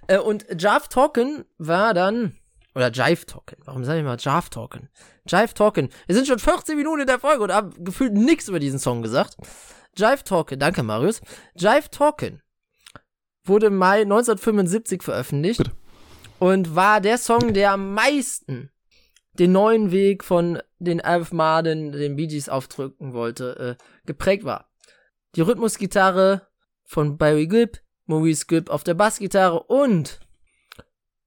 Äh, 0.07 0.19
und 0.19 0.45
Jive 0.49 0.89
Talkin 0.89 1.45
war 1.57 1.93
dann, 1.93 2.37
oder 2.75 2.91
Jive 2.91 3.25
Talkin, 3.25 3.57
warum 3.65 3.83
sage 3.83 3.99
ich 3.99 4.05
mal 4.05 4.17
Jive 4.17 4.49
Talkin? 4.49 4.89
Jive 5.27 5.53
Talkin. 5.53 5.89
Wir 6.05 6.15
sind 6.15 6.27
schon 6.27 6.39
14 6.39 6.77
Minuten 6.77 7.01
in 7.01 7.07
der 7.07 7.19
Folge 7.19 7.43
und 7.43 7.53
haben 7.53 7.83
gefühlt 7.83 8.13
nichts 8.13 8.47
über 8.47 8.59
diesen 8.59 8.79
Song 8.79 9.01
gesagt. 9.01 9.37
Jive 9.97 10.23
Talkin, 10.23 10.59
danke 10.59 10.83
Marius. 10.83 11.21
Jive 11.55 11.89
Talkin 11.89 12.41
wurde 13.43 13.67
im 13.67 13.77
Mai 13.77 14.01
1975 14.01 15.03
veröffentlicht 15.03 15.59
Bitte. 15.59 15.71
und 16.39 16.75
war 16.75 17.01
der 17.01 17.17
Song, 17.17 17.53
der 17.53 17.71
am 17.71 17.93
meisten 17.93 18.71
den 19.39 19.51
neuen 19.51 19.91
Weg 19.91 20.23
von 20.23 20.61
den 20.79 21.01
Alf 21.01 21.31
Marden, 21.31 21.91
den 21.91 22.15
Bee 22.15 22.27
Gees 22.27 22.49
aufdrücken 22.49 23.13
wollte, 23.13 23.77
äh, 23.79 23.83
geprägt 24.05 24.43
war. 24.43 24.69
Die 25.35 25.41
Rhythmusgitarre 25.41 26.47
von 26.83 27.17
Barry 27.17 27.47
Gibb, 27.47 27.79
Maurice 28.05 28.45
Gibb 28.45 28.69
auf 28.69 28.83
der 28.83 28.93
Bassgitarre 28.93 29.63
und 29.63 30.19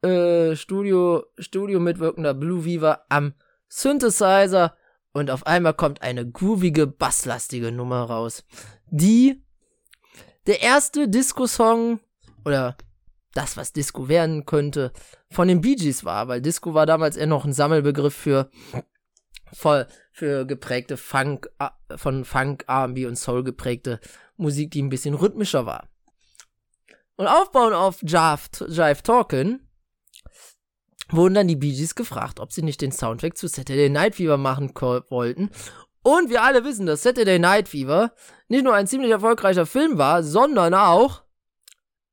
äh, 0.03 0.55
Studio, 0.57 1.25
Studio 1.39 1.81
mitwirkender 1.81 2.35
Blue 2.35 2.65
Weaver 2.65 3.05
am 3.09 3.35
Synthesizer 3.69 4.77
und 5.13 5.31
auf 5.31 5.47
einmal 5.47 5.75
kommt 5.75 6.03
eine 6.03 6.29
groovige, 6.31 6.87
basslastige 6.87 7.73
Nummer 7.73 8.03
raus, 8.05 8.45
die 8.87 9.43
der 10.47 10.63
erste 10.63 11.09
Disco-Song 11.09 12.01
oder 12.45 12.77
das, 13.35 13.57
was 13.57 13.73
Disco 13.73 14.09
werden 14.09 14.47
könnte, 14.47 14.93
von 15.31 15.49
den 15.49 15.61
Bee 15.61 15.77
Gees 15.77 16.05
war, 16.05 16.29
weil 16.29 16.41
Disco 16.41 16.75
war 16.75 16.87
damals 16.87 17.17
eher 17.17 17.27
noch 17.27 17.45
ein 17.45 17.53
Sammelbegriff 17.53 18.15
für 18.15 18.51
voll 19.53 19.87
für 20.13 20.47
geprägte 20.47 20.97
Funk 20.97 21.49
von 21.97 22.25
Funk, 22.25 22.65
R&B 22.67 23.07
und 23.07 23.17
Soul 23.17 23.45
geprägte 23.45 24.01
Musik, 24.37 24.71
die 24.73 24.83
ein 24.83 24.89
bisschen 24.89 25.15
rhythmischer 25.15 25.67
war. 25.67 25.89
Und 27.17 27.27
aufbauen 27.27 27.73
auf 27.73 28.03
Jive, 28.03 28.49
Jive 28.69 29.03
Talkin 29.03 29.69
wurden 31.11 31.35
dann 31.35 31.49
die 31.49 31.57
Bee 31.57 31.73
Gees 31.73 31.95
gefragt, 31.95 32.41
ob 32.41 32.53
sie 32.53 32.63
nicht 32.63 32.81
den 32.81 32.93
Soundtrack 32.93 33.37
zu 33.37 33.49
Saturday 33.49 33.89
Night 33.89 34.17
Fever 34.17 34.37
machen 34.37 34.73
wollten. 34.75 35.51
Und 36.03 36.31
wir 36.31 36.43
alle 36.43 36.65
wissen, 36.65 36.87
dass 36.87 37.03
Saturday 37.03 37.39
Night 37.39 37.69
Fever 37.69 38.13
nicht 38.49 38.65
nur 38.65 38.75
ein 38.75 38.87
ziemlich 38.87 39.11
erfolgreicher 39.11 39.67
Film 39.67 39.99
war, 39.99 40.23
sondern 40.23 40.75
auch 40.75 41.23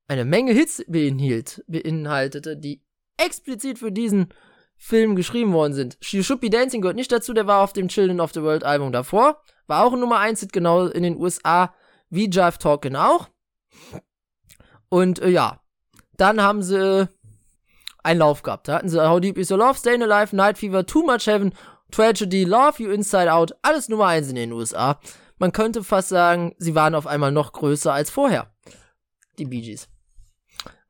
eine 0.07 0.25
Menge 0.25 0.53
Hits 0.53 0.83
beinhielt, 0.88 1.63
beinhaltete, 1.67 2.57
die 2.57 2.83
explizit 3.17 3.79
für 3.79 3.91
diesen 3.91 4.33
Film 4.77 5.15
geschrieben 5.15 5.53
worden 5.53 5.74
sind. 5.74 5.97
She 6.01 6.24
Should 6.24 6.41
Be 6.41 6.50
Dancing 6.50 6.81
gehört 6.81 6.97
nicht 6.97 7.12
dazu, 7.12 7.33
der 7.33 7.47
war 7.47 7.63
auf 7.63 7.74
dem 7.74 7.88
Children 7.88 8.19
of 8.19 8.33
the 8.33 8.41
World 8.41 8.63
Album 8.63 8.91
davor. 8.91 9.41
War 9.67 9.83
auch 9.83 9.93
ein 9.93 10.00
Nummer 10.00 10.19
1 10.19 10.41
Hit 10.41 10.53
genau 10.53 10.88
in 10.88 11.03
den 11.03 11.17
USA, 11.17 11.74
wie 12.09 12.29
Jive 12.29 12.59
Talkin 12.59 12.95
auch. 12.95 13.29
Und 14.89 15.19
äh, 15.19 15.29
ja, 15.29 15.62
dann 16.17 16.41
haben 16.41 16.62
sie 16.62 17.09
einen 18.03 18.19
Lauf 18.19 18.43
gehabt. 18.43 18.67
Da 18.67 18.75
hatten 18.75 18.89
sie 18.89 19.01
How 19.03 19.19
Deep 19.19 19.38
Is 19.38 19.50
Your 19.50 19.57
Love, 19.57 19.79
Stayin' 19.79 20.03
Alive, 20.03 20.35
Night 20.35 20.57
Fever, 20.57 20.85
Too 20.85 21.03
Much 21.03 21.25
Heaven, 21.25 21.53
Tragedy, 21.91 22.43
Love 22.43 22.83
You 22.83 22.91
Inside 22.91 23.31
Out, 23.31 23.55
alles 23.62 23.89
Nummer 23.89 24.07
1 24.07 24.29
in 24.29 24.35
den 24.35 24.51
USA. 24.51 25.00
Man 25.38 25.51
könnte 25.51 25.83
fast 25.83 26.09
sagen, 26.09 26.53
sie 26.57 26.75
waren 26.75 26.95
auf 26.95 27.07
einmal 27.07 27.31
noch 27.31 27.51
größer 27.51 27.91
als 27.91 28.09
vorher. 28.09 28.53
Die 29.38 29.45
Bee 29.45 29.62
Gees. 29.62 29.89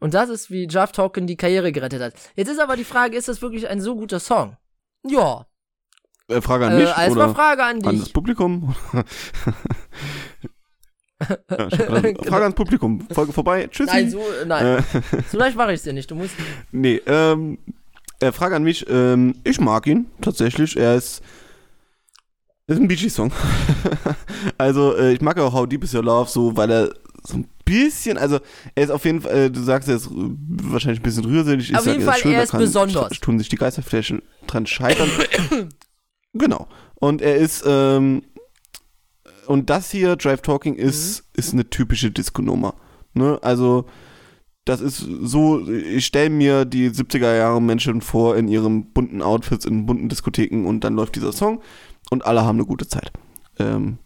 Und 0.06 0.14
das 0.14 0.30
ist, 0.30 0.52
wie 0.52 0.68
Jeff 0.68 0.92
Talkin 0.92 1.26
die 1.26 1.36
Karriere 1.36 1.72
gerettet 1.72 2.00
hat. 2.00 2.14
Jetzt 2.36 2.50
ist 2.50 2.60
aber 2.60 2.76
die 2.76 2.84
Frage, 2.84 3.18
ist 3.18 3.28
das 3.28 3.42
wirklich 3.42 3.68
ein 3.68 3.82
so 3.82 3.96
guter 3.96 4.20
Song? 4.20 4.56
Ja. 5.04 5.48
Äh, 6.28 6.42
Frage 6.42 6.68
an 6.68 6.74
Äh, 6.74 6.82
mich 6.82 6.96
als 6.96 7.16
mal 7.16 7.24
oder 7.24 7.34
Frage 7.34 7.64
an 7.64 7.84
an 7.84 7.96
das 7.96 8.04
dich. 8.04 8.14
Publikum? 8.14 8.76
ja, 11.28 11.38
Frage 11.50 12.44
ans 12.44 12.54
Publikum. 12.54 13.02
Folge 13.10 13.34
vorbei. 13.34 13.66
Tschüssi. 13.66 13.92
Nein, 13.92 14.12
so, 14.12 14.20
äh, 14.20 14.46
nein. 14.46 14.78
Äh, 14.78 14.84
So 15.32 15.40
leicht 15.40 15.58
mache 15.58 15.72
ich 15.72 15.78
es 15.78 15.84
dir 15.84 15.94
nicht. 15.94 16.12
Du 16.12 16.14
musst. 16.14 16.36
nee, 16.72 17.02
ähm, 17.08 17.58
äh, 18.20 18.32
Frage 18.32 18.58
an 18.58 18.64
mich. 18.64 18.86
Ähm, 18.88 19.34
ich 19.44 19.60
mag 19.60 19.88
ihn 19.88 20.06
tatsächlich. 20.22 20.78
Er 20.78 20.98
ist, 20.98 21.24
ist 22.68 22.80
ein 22.80 22.88
Bee 22.88 22.96
Gees 22.96 23.16
Song. 23.16 23.32
also, 24.60 24.96
äh, 24.96 25.14
ich 25.14 25.22
mag 25.22 25.40
auch 25.40 25.54
How 25.54 25.66
Deep 25.68 25.84
Is 25.84 25.96
Your 25.96 26.04
Love 26.04 26.30
so, 26.30 26.56
weil 26.56 26.70
er 26.70 26.94
so 27.26 27.38
ein 27.38 27.48
bisschen, 27.66 28.18
also 28.18 28.40
er 28.76 28.84
ist 28.84 28.90
auf 28.92 29.04
jeden 29.06 29.22
Fall, 29.22 29.36
äh, 29.36 29.50
du 29.52 29.62
sagst, 29.62 29.90
er 29.90 29.96
ist 29.96 30.08
äh, 30.08 30.10
wahrscheinlich 30.14 31.00
ein 31.00 31.04
bisschen 31.04 31.26
rührselig. 31.26 31.70
Ich 31.72 31.76
Auf 31.78 31.84
sag, 31.84 31.94
jeden 31.94 32.06
er 32.06 32.12
Fall, 32.12 32.22
schön, 32.22 32.32
er 32.32 32.38
da 32.38 32.44
ist 32.44 32.52
kann- 32.52 32.60
besonders. 32.60 33.20
Tun 33.20 33.40
sich 33.40 33.50
die 33.50 33.56
Geisterflächen 33.56 34.22
dran 34.48 34.66
scheitern. 34.68 35.10
genau. 36.34 36.68
Und 36.96 37.22
er 37.22 37.36
ist, 37.38 37.64
ähm, 37.68 38.24
und 39.48 39.70
das 39.70 39.92
hier, 39.92 40.16
Drive 40.16 40.42
Talking, 40.42 40.76
ist, 40.76 41.22
Mhm. 41.22 41.26
ist 41.40 41.54
eine 41.54 41.70
typische 41.70 42.12
Disco-Nummer. 42.12 42.76
Ne? 43.14 43.40
Also, 43.42 43.86
das 44.66 44.82
ist 44.82 44.98
so, 45.22 45.68
ich 45.70 46.06
stelle 46.06 46.32
mir 46.32 46.66
die 46.66 46.90
70er 46.90 47.36
Jahre 47.36 47.62
Menschen 47.62 48.02
vor 48.02 48.36
in 48.38 48.48
ihren 48.48 48.92
bunten 48.94 49.22
Outfits, 49.22 49.66
in 49.66 49.86
bunten 49.86 50.10
Diskotheken 50.10 50.66
und 50.66 50.84
dann 50.84 50.96
läuft 50.96 51.16
dieser 51.16 51.32
Song 51.34 51.62
und 52.10 52.26
alle 52.26 52.44
haben 52.44 52.58
eine 52.58 52.66
gute 52.66 52.88
Zeit. 52.88 53.12
Ähm 53.60 54.00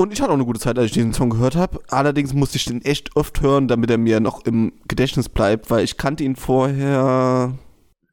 und 0.00 0.12
ich 0.12 0.20
hatte 0.20 0.30
auch 0.30 0.36
eine 0.36 0.46
gute 0.46 0.60
Zeit, 0.60 0.78
als 0.78 0.86
ich 0.86 0.92
diesen 0.92 1.12
Song 1.12 1.30
gehört 1.30 1.56
habe. 1.56 1.80
Allerdings 1.88 2.32
musste 2.32 2.56
ich 2.56 2.64
den 2.64 2.82
echt 2.82 3.16
oft 3.16 3.42
hören, 3.42 3.68
damit 3.68 3.90
er 3.90 3.98
mir 3.98 4.20
noch 4.20 4.44
im 4.46 4.72
Gedächtnis 4.88 5.28
bleibt, 5.28 5.70
weil 5.70 5.84
ich 5.84 5.96
kannte 5.96 6.24
ihn 6.24 6.36
vorher 6.36 7.54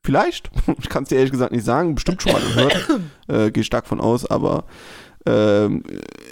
Vielleicht. 0.08 0.50
Ich 0.80 0.88
kann 0.88 1.04
es 1.04 1.10
dir 1.10 1.16
ehrlich 1.16 1.32
gesagt 1.32 1.52
nicht 1.52 1.66
sagen. 1.66 1.96
Bestimmt 1.96 2.22
schon 2.22 2.32
mal 2.32 2.42
gehört. 2.42 2.90
äh, 3.28 3.52
Gehe 3.52 3.66
stark 3.66 3.88
von 3.88 4.00
aus, 4.00 4.26
aber 4.26 4.64
ähm, 5.26 5.84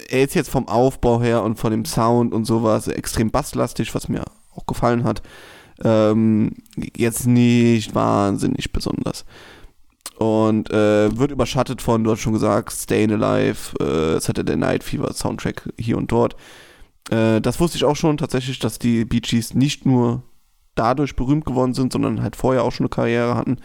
er 0.08 0.22
ist 0.24 0.34
jetzt 0.34 0.48
vom 0.48 0.66
Aufbau 0.66 1.20
her 1.20 1.42
und 1.42 1.56
von 1.56 1.72
dem 1.72 1.84
Sound 1.84 2.32
und 2.32 2.46
sowas 2.46 2.88
extrem 2.88 3.30
basslastig, 3.30 3.94
was 3.94 4.08
mir 4.08 4.24
auch 4.54 4.64
gefallen 4.64 5.04
hat. 5.04 5.20
Ähm, 5.84 6.52
jetzt 6.96 7.26
nicht 7.26 7.94
wahnsinnig 7.94 8.72
besonders. 8.72 9.26
Und 10.18 10.70
äh, 10.70 11.16
wird 11.18 11.30
überschattet 11.30 11.82
von, 11.82 12.02
du 12.04 12.10
hast 12.10 12.20
schon 12.20 12.32
gesagt, 12.32 12.72
Stayin' 12.72 13.12
Alive, 13.22 13.78
äh, 13.80 14.20
Saturday 14.20 14.56
Night 14.56 14.82
Fever 14.82 15.12
Soundtrack 15.12 15.68
hier 15.78 15.98
und 15.98 16.10
dort. 16.10 16.36
Äh, 17.10 17.40
das 17.40 17.60
wusste 17.60 17.76
ich 17.76 17.84
auch 17.84 17.96
schon 17.96 18.16
tatsächlich, 18.16 18.58
dass 18.58 18.78
die 18.78 19.04
Bee 19.04 19.20
Gees 19.20 19.54
nicht 19.54 19.84
nur 19.84 20.22
dadurch 20.74 21.16
berühmt 21.16 21.44
geworden 21.44 21.74
sind, 21.74 21.92
sondern 21.92 22.22
halt 22.22 22.36
vorher 22.36 22.64
auch 22.64 22.72
schon 22.72 22.84
eine 22.84 22.90
Karriere 22.90 23.34
hatten. 23.34 23.58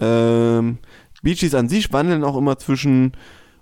Ähm, 0.00 0.78
Bee 1.22 1.34
Gees 1.34 1.54
an 1.54 1.68
sich 1.68 1.92
wandeln 1.92 2.22
auch 2.24 2.36
immer 2.36 2.58
zwischen 2.58 3.12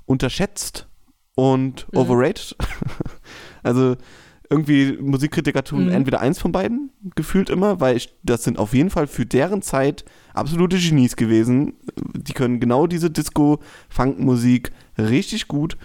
unterschätzt 0.06 0.86
und 1.34 1.86
Mhm. 1.92 1.98
overrated. 1.98 2.56
also 3.62 3.96
irgendwie 4.54 4.96
Musikkritiker 5.00 5.64
tun 5.64 5.87
Mhm. 5.87 5.90
entweder 5.92 6.20
eins 6.20 6.38
von 6.40 6.52
beiden, 6.52 6.90
gefühlt 7.14 7.50
immer, 7.50 7.80
weil 7.80 7.96
ich, 7.96 8.14
das 8.23 8.44
sind 8.44 8.58
auf 8.58 8.73
jeden 8.75 8.90
Fall 8.90 9.06
für 9.06 9.26
deren 9.26 9.61
Zeit 9.62 10.04
absolute 10.32 10.78
Genies 10.78 11.16
gewesen. 11.16 11.75
Die 12.16 12.32
können 12.32 12.61
genau 12.61 12.87
diese 12.87 13.11
Disco-Funk-Musik 13.11 14.70
richtig 14.99 15.49
gut 15.49 15.76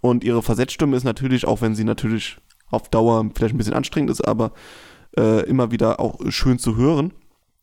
und 0.00 0.24
ihre 0.24 0.42
Versetzstimme 0.42 0.96
ist 0.96 1.04
natürlich, 1.04 1.46
auch 1.46 1.60
wenn 1.62 1.74
sie 1.74 1.84
natürlich 1.84 2.38
auf 2.70 2.88
Dauer 2.88 3.30
vielleicht 3.34 3.54
ein 3.54 3.58
bisschen 3.58 3.74
anstrengend 3.74 4.10
ist, 4.10 4.26
aber 4.26 4.52
äh, 5.16 5.44
immer 5.48 5.70
wieder 5.70 6.00
auch 6.00 6.18
schön 6.30 6.58
zu 6.58 6.76
hören 6.76 7.12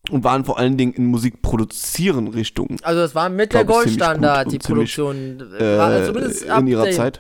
und 0.10 0.24
waren 0.24 0.46
vor 0.46 0.58
allen 0.58 0.78
Dingen 0.78 0.94
in 0.94 1.06
Musik 1.06 1.42
produzieren 1.42 2.28
Richtungen 2.28 2.78
Also 2.82 3.02
das 3.02 3.14
war 3.14 3.30
mit 3.30 3.54
der 3.54 3.66
Goldstandard, 3.66 4.52
die 4.52 4.58
Produktion. 4.60 5.42
äh, 5.60 5.78
war 5.78 6.06
zumindest 6.06 6.44
in 6.44 6.68
ihrer 6.68 6.90
Zeit. 6.92 7.20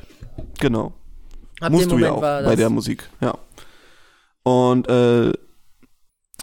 Genau. 0.60 0.93
Ab 1.61 1.71
Musst 1.71 1.85
du 1.85 1.95
Moment 1.95 2.05
ja 2.07 2.11
auch 2.11 2.21
bei 2.21 2.55
der 2.55 2.69
Musik, 2.69 3.09
ja. 3.21 3.37
Und 4.43 4.87
äh, 4.89 5.31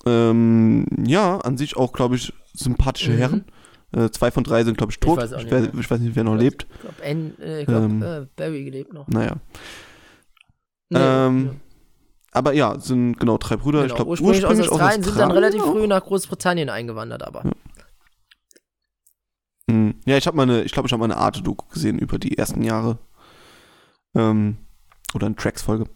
ähm, 0.07 0.87
ja, 1.05 1.39
an 1.39 1.59
sich 1.59 1.77
auch, 1.77 1.93
glaube 1.93 2.17
ich, 2.17 2.33
sympathische 2.55 3.11
Mhm. 3.11 3.17
Herren. 3.19 3.45
Äh, 3.93 4.11
zwei 4.11 4.31
von 4.31 4.45
drei 4.45 4.65
sind, 4.65 4.77
glaube 4.79 4.93
ich, 4.93 5.01
tot. 5.01 5.19
weiß 5.19 5.33
auch 5.33 5.41
Ich, 5.41 5.51
weiß, 5.51 5.69
ich 5.79 5.91
weiß 5.91 6.01
nicht, 6.01 6.15
wer 6.15 6.25
noch 6.25 6.37
lebt. 6.37 6.67
Ich 6.71 6.81
glaube, 6.81 7.03
äh, 7.43 7.61
ich 7.61 7.67
glaub, 7.67 7.83
Ähm, 7.83 8.03
äh, 8.03 8.27
Barry 8.37 8.65
gelebt 8.65 8.93
noch. 8.93 9.09
Naja. 9.09 9.37
Nee, 10.91 10.99
ähm, 11.01 11.61
Aber 12.33 12.53
ja, 12.53 12.79
sind 12.79 13.19
genau 13.19 13.39
drei 13.39 13.57
Brüder. 13.57 13.79
genau. 13.81 13.89
ich 13.91 13.97
glaube, 13.97 14.11
ursprünglich, 14.11 14.45
aus 14.47 14.59
Australien, 14.61 15.03
sind 15.03 15.19
dann 15.19 15.31
relativ 15.33 15.63
auch. 15.63 15.73
früh 15.73 15.87
nach 15.87 16.05
Großbritannien 16.05 16.69
eingewandert, 16.69 17.23
aber. 17.23 17.43
Hm. 19.71 19.95
Ja, 20.07 20.17
ich 20.17 20.27
habe 20.27 20.37
mal 20.37 20.45
eine, 20.45 20.63
ich 20.63 20.73
glaube, 20.73 20.87
ich 20.87 20.93
habe 20.93 21.01
mal 21.01 21.07
eine 21.13 21.17
Arte-Doku 21.17 21.67
gesehen 21.73 21.99
über 21.99 22.19
die 22.19 22.39
ersten 22.39 22.63
Jahre. 22.63 22.99
Ähm, 24.15 24.57
oder 25.15 25.27
eine 25.27 25.37
Tracks-Folge. 25.37 25.87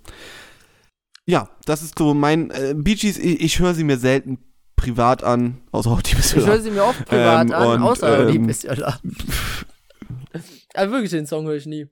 Ja, 1.26 1.48
das 1.66 1.82
ist 1.82 1.98
so 1.98 2.14
mein 2.14 2.50
äh, 2.50 2.74
Bee 2.76 2.94
Gees, 2.94 3.18
ich, 3.18 3.40
ich 3.40 3.58
höre 3.58 3.74
sie 3.74 3.84
mir 3.84 3.98
selten 3.98 4.38
privat 4.76 5.22
an, 5.22 5.60
außer 5.70 5.90
auch 5.90 6.02
die 6.02 6.16
Ich 6.16 6.34
höre 6.34 6.60
sie 6.60 6.70
mir 6.70 6.84
oft 6.84 7.04
privat 7.06 7.46
Ähm, 7.46 7.54
an, 7.54 7.68
und, 7.68 7.82
außer 7.82 8.26
die 8.26 8.36
ähm, 8.36 8.50
ja 8.62 8.74
da. 8.74 8.98
Also 10.74 10.92
wirklich, 10.92 11.10
den 11.10 11.26
Song 11.26 11.44
höre 11.44 11.56
ich 11.56 11.66
nie. 11.66 11.86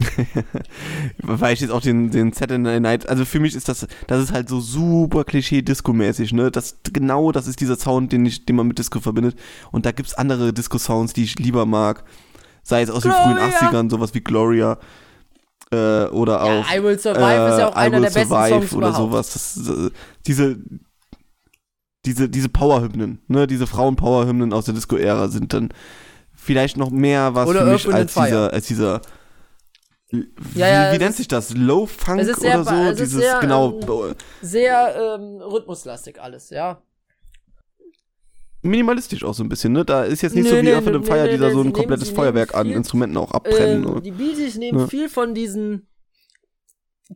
Weil 1.19 1.53
ich 1.53 1.61
jetzt 1.61 1.71
auch 1.71 1.83
den, 1.83 2.11
den 2.11 2.33
Saturday 2.33 2.80
Night, 2.80 3.06
also 3.06 3.26
für 3.26 3.39
mich 3.39 3.54
ist 3.54 3.69
das, 3.69 3.87
das 4.06 4.23
ist 4.23 4.33
halt 4.33 4.49
so 4.49 4.61
super 4.61 5.25
Klischee-Disco-mäßig, 5.25 6.33
ne? 6.33 6.50
Das, 6.50 6.78
genau 6.91 7.30
das 7.30 7.47
ist 7.47 7.61
dieser 7.61 7.76
Sound, 7.76 8.13
den, 8.13 8.25
ich, 8.25 8.47
den 8.47 8.56
man 8.56 8.67
mit 8.67 8.78
Disco 8.78 9.00
verbindet. 9.00 9.39
Und 9.71 9.85
da 9.85 9.93
gibt's 9.93 10.15
andere 10.15 10.54
Disco-Sounds, 10.54 11.13
die 11.13 11.25
ich 11.25 11.39
lieber 11.39 11.67
mag. 11.67 12.04
Sei 12.63 12.80
es 12.80 12.89
aus 12.89 13.02
den 13.02 13.13
frühen 13.13 13.37
Gloria. 13.37 13.59
80ern, 13.59 13.91
sowas 13.91 14.15
wie 14.15 14.21
Gloria. 14.21 14.78
Äh, 15.73 16.06
oder 16.06 16.43
auch. 16.43 16.69
Ja, 16.69 16.78
I 16.78 16.83
Will 16.83 16.99
Survive 16.99 17.49
ist 17.52 17.59
ja 17.59 17.69
auch 17.69 17.76
äh, 17.76 17.78
einer 17.78 18.00
der 18.00 18.11
besten 18.11 18.28
Songs 18.28 18.73
oder 18.73 18.89
überhaupt. 18.89 18.97
sowas. 18.97 19.33
Das, 19.33 19.69
äh, 19.69 19.91
diese, 20.26 20.59
diese, 22.04 22.28
diese 22.28 22.49
Power-Hymnen, 22.49 23.23
ne? 23.28 23.47
Diese 23.47 23.67
Frauen-Power-Hymnen 23.67 24.52
aus 24.52 24.65
der 24.65 24.75
Disco-Ära 24.75 25.28
sind 25.28 25.52
dann 25.52 25.69
vielleicht 26.35 26.76
noch 26.76 26.91
mehr 26.91 27.35
was 27.35 27.49
Oder 27.49 27.61
für 27.61 27.73
mich 27.73 27.95
als 27.95 28.15
dieser, 28.15 28.52
als 28.52 28.67
dieser 28.67 29.00
wie, 30.11 30.28
Ja, 30.54 30.69
ja, 30.69 30.93
wie 30.93 30.99
nennt 30.99 31.15
sich 31.15 31.28
das? 31.28 31.54
Low 31.54 31.87
Funk 31.87 32.21
ist 32.21 32.41
sehr 32.41 32.61
oder 32.61 32.95
so? 32.95 33.02
Dieses, 33.02 33.21
sehr, 33.21 33.39
genau, 33.41 33.78
ähm, 33.80 34.15
Sehr 34.43 35.17
ähm, 35.19 35.41
rhythmuslastig 35.41 36.21
alles, 36.21 36.50
ja. 36.50 36.83
Minimalistisch 38.62 39.25
auch 39.25 39.34
so 39.34 39.42
ein 39.42 39.49
bisschen, 39.49 39.73
ne? 39.73 39.84
Da 39.84 40.04
ist 40.04 40.23
jetzt 40.23 40.34
nicht 40.34 40.49
so 40.49 40.54
Nee, 40.54 40.60
wie 40.62 40.66
nee, 40.66 40.75
auf 40.75 40.84
nee, 40.84 41.02
Feier, 41.02 41.28
die 41.28 41.38
da 41.38 41.50
so 41.50 41.60
ein 41.62 41.73
komplettes 41.73 42.06
nehmen- 42.08 42.16
Feuerwerk 42.16 42.54
an 42.54 42.66
viel- 42.66 42.76
Instrumenten 42.76 43.16
auch 43.16 43.32
abbrennen. 43.32 43.86
Ähm, 43.86 44.02
die 44.02 44.10
Bee 44.12 44.34
Gees 44.34 44.56
nehmen 44.56 44.80
Ja. 44.80 44.86
viel 44.86 45.08
von 45.08 45.34
diesen 45.34 45.88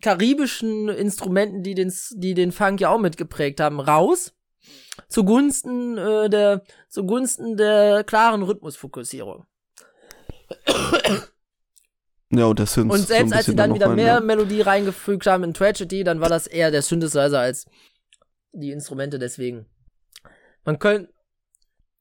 karibischen 0.01 0.89
Instrumenten, 0.89 1.63
die 1.63 1.75
den, 1.75 1.93
die 2.17 2.35
den 2.35 2.51
Funk 2.53 2.81
ja 2.81 2.91
auch 2.91 2.99
mitgeprägt 3.01 3.61
haben, 3.61 3.81
raus. 3.81 4.33
Zugunsten 5.09 5.99
äh, 5.99 6.29
der 6.31 6.63
zugunsten 6.89 7.57
der 7.57 8.03
klaren 8.05 8.43
Rhythmusfokussierung. 8.43 9.45
ja, 12.31 12.47
und 12.47 12.59
das 12.59 12.75
sind 12.75 12.91
Und 12.91 13.07
selbst 13.07 13.33
als 13.33 13.47
sie 13.47 13.55
dann 13.55 13.75
wieder 13.75 13.89
ne? 13.89 13.95
mehr 13.95 14.21
Melodie 14.21 14.63
reingefügt 14.63 15.27
haben 15.27 15.45
in 15.45 15.55
Tragedy, 15.55 16.03
dann 16.05 16.21
war 16.21 16.29
das 16.29 16.47
eher 16.47 16.71
der 16.71 16.83
Synthesizer 16.83 17.39
als 17.41 17.67
die 18.53 18.71
Instrumente, 18.73 19.19
deswegen. 19.19 19.67
Man 20.65 20.79
könnte, 20.79 21.13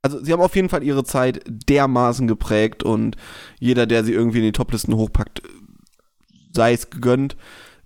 Also, 0.04 0.24
sie 0.24 0.34
haben 0.34 0.42
auf 0.42 0.56
jeden 0.56 0.70
Fall 0.70 0.84
ihre 0.84 1.04
Zeit 1.04 1.42
dermaßen 1.48 2.28
geprägt 2.28 2.84
und 2.84 3.16
jeder, 3.60 3.86
der 3.88 4.04
sie 4.04 4.14
irgendwie 4.14 4.40
in 4.40 4.44
die 4.44 4.52
Toplisten 4.52 4.96
hochpackt, 4.96 5.42
sei 6.54 6.74
es 6.74 6.90
gegönnt. 6.90 7.38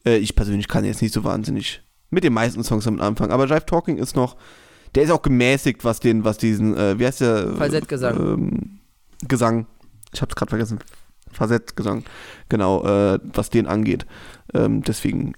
Äh, 0.03 0.17
ich 0.17 0.35
persönlich 0.35 0.67
kann 0.67 0.83
jetzt 0.83 1.01
nicht 1.01 1.13
so 1.13 1.23
wahnsinnig 1.23 1.81
mit 2.09 2.23
den 2.23 2.33
meisten 2.33 2.63
Songs 2.63 2.85
damit 2.85 3.01
anfangen, 3.01 3.31
aber 3.31 3.45
Jive 3.45 3.65
Talking 3.65 3.97
ist 3.97 4.15
noch, 4.15 4.35
der 4.95 5.03
ist 5.03 5.11
auch 5.11 5.21
gemäßigt, 5.21 5.83
was 5.85 5.99
den, 5.99 6.23
was 6.23 6.37
diesen, 6.37 6.75
äh, 6.75 6.97
wie 6.97 7.05
heißt 7.05 7.21
der? 7.21 7.53
Falsettgesang. 7.55 8.17
Ähm, 8.17 8.79
Gesang. 9.27 9.67
Ich 10.13 10.21
hab's 10.21 10.35
gerade 10.35 10.49
vergessen. 10.49 10.79
Falsettgesang. 11.31 12.03
Genau, 12.49 12.83
äh, 12.83 13.19
was 13.33 13.49
den 13.49 13.67
angeht. 13.67 14.05
Ähm, 14.53 14.81
deswegen 14.81 15.33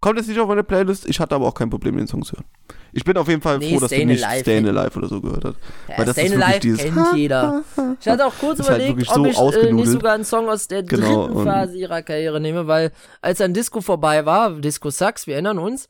kommt 0.00 0.18
jetzt 0.18 0.28
nicht 0.28 0.38
auf 0.38 0.48
meine 0.48 0.64
Playlist. 0.64 1.06
Ich 1.08 1.18
hatte 1.20 1.34
aber 1.34 1.46
auch 1.46 1.54
kein 1.54 1.70
Problem, 1.70 1.96
den 1.96 2.06
Song 2.06 2.24
zu 2.24 2.36
hören. 2.36 2.44
Ich 2.92 3.04
bin 3.04 3.16
auf 3.16 3.28
jeden 3.28 3.42
Fall 3.42 3.58
Nee, 3.58 3.72
froh, 3.74 3.80
dass 3.80 3.90
du 3.90 4.06
nicht 4.06 4.24
Alive. 4.24 4.40
Stayin' 4.40 4.66
Alive 4.68 4.98
oder 4.98 5.08
so 5.08 5.20
gehört 5.20 5.44
hast. 5.44 5.56
ja, 5.88 5.98
Weil 5.98 6.04
das 6.06 6.14
Stayin' 6.16 6.32
ist 6.32 6.38
wirklich 6.38 6.46
Alive 6.48 6.60
dieses 6.60 6.82
kennt 6.82 7.16
jeder. 7.16 7.64
Ich 8.00 8.08
hatte 8.08 8.26
auch 8.26 8.34
kurz 8.40 8.58
halt 8.68 8.82
überlegt, 8.88 9.08
ob 9.10 9.14
so 9.34 9.50
ich 9.50 9.56
äh, 9.56 9.72
nicht 9.72 9.88
sogar 9.88 10.14
einen 10.14 10.24
Song 10.24 10.48
aus 10.48 10.68
der 10.68 10.82
Genau, 10.82 11.26
dritten 11.28 11.44
Phase 11.44 11.76
ihrer 11.76 12.02
Karriere 12.02 12.40
nehme, 12.40 12.66
weil 12.66 12.92
als 13.20 13.38
dann 13.38 13.52
Disco 13.54 13.80
vorbei 13.80 14.24
war, 14.24 14.52
Disco 14.60 14.90
Sucks, 14.90 15.26
wir 15.26 15.34
erinnern 15.34 15.58
uns, 15.58 15.88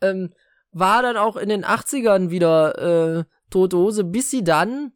ähm, 0.00 0.32
war 0.72 1.02
dann 1.02 1.16
auch 1.16 1.36
in 1.36 1.48
den 1.48 1.64
80ern 1.64 2.30
wieder 2.30 3.18
äh, 3.20 3.24
Tote 3.50 3.76
Hose, 3.76 4.04
bis 4.04 4.30
sie 4.30 4.42
dann, 4.44 4.92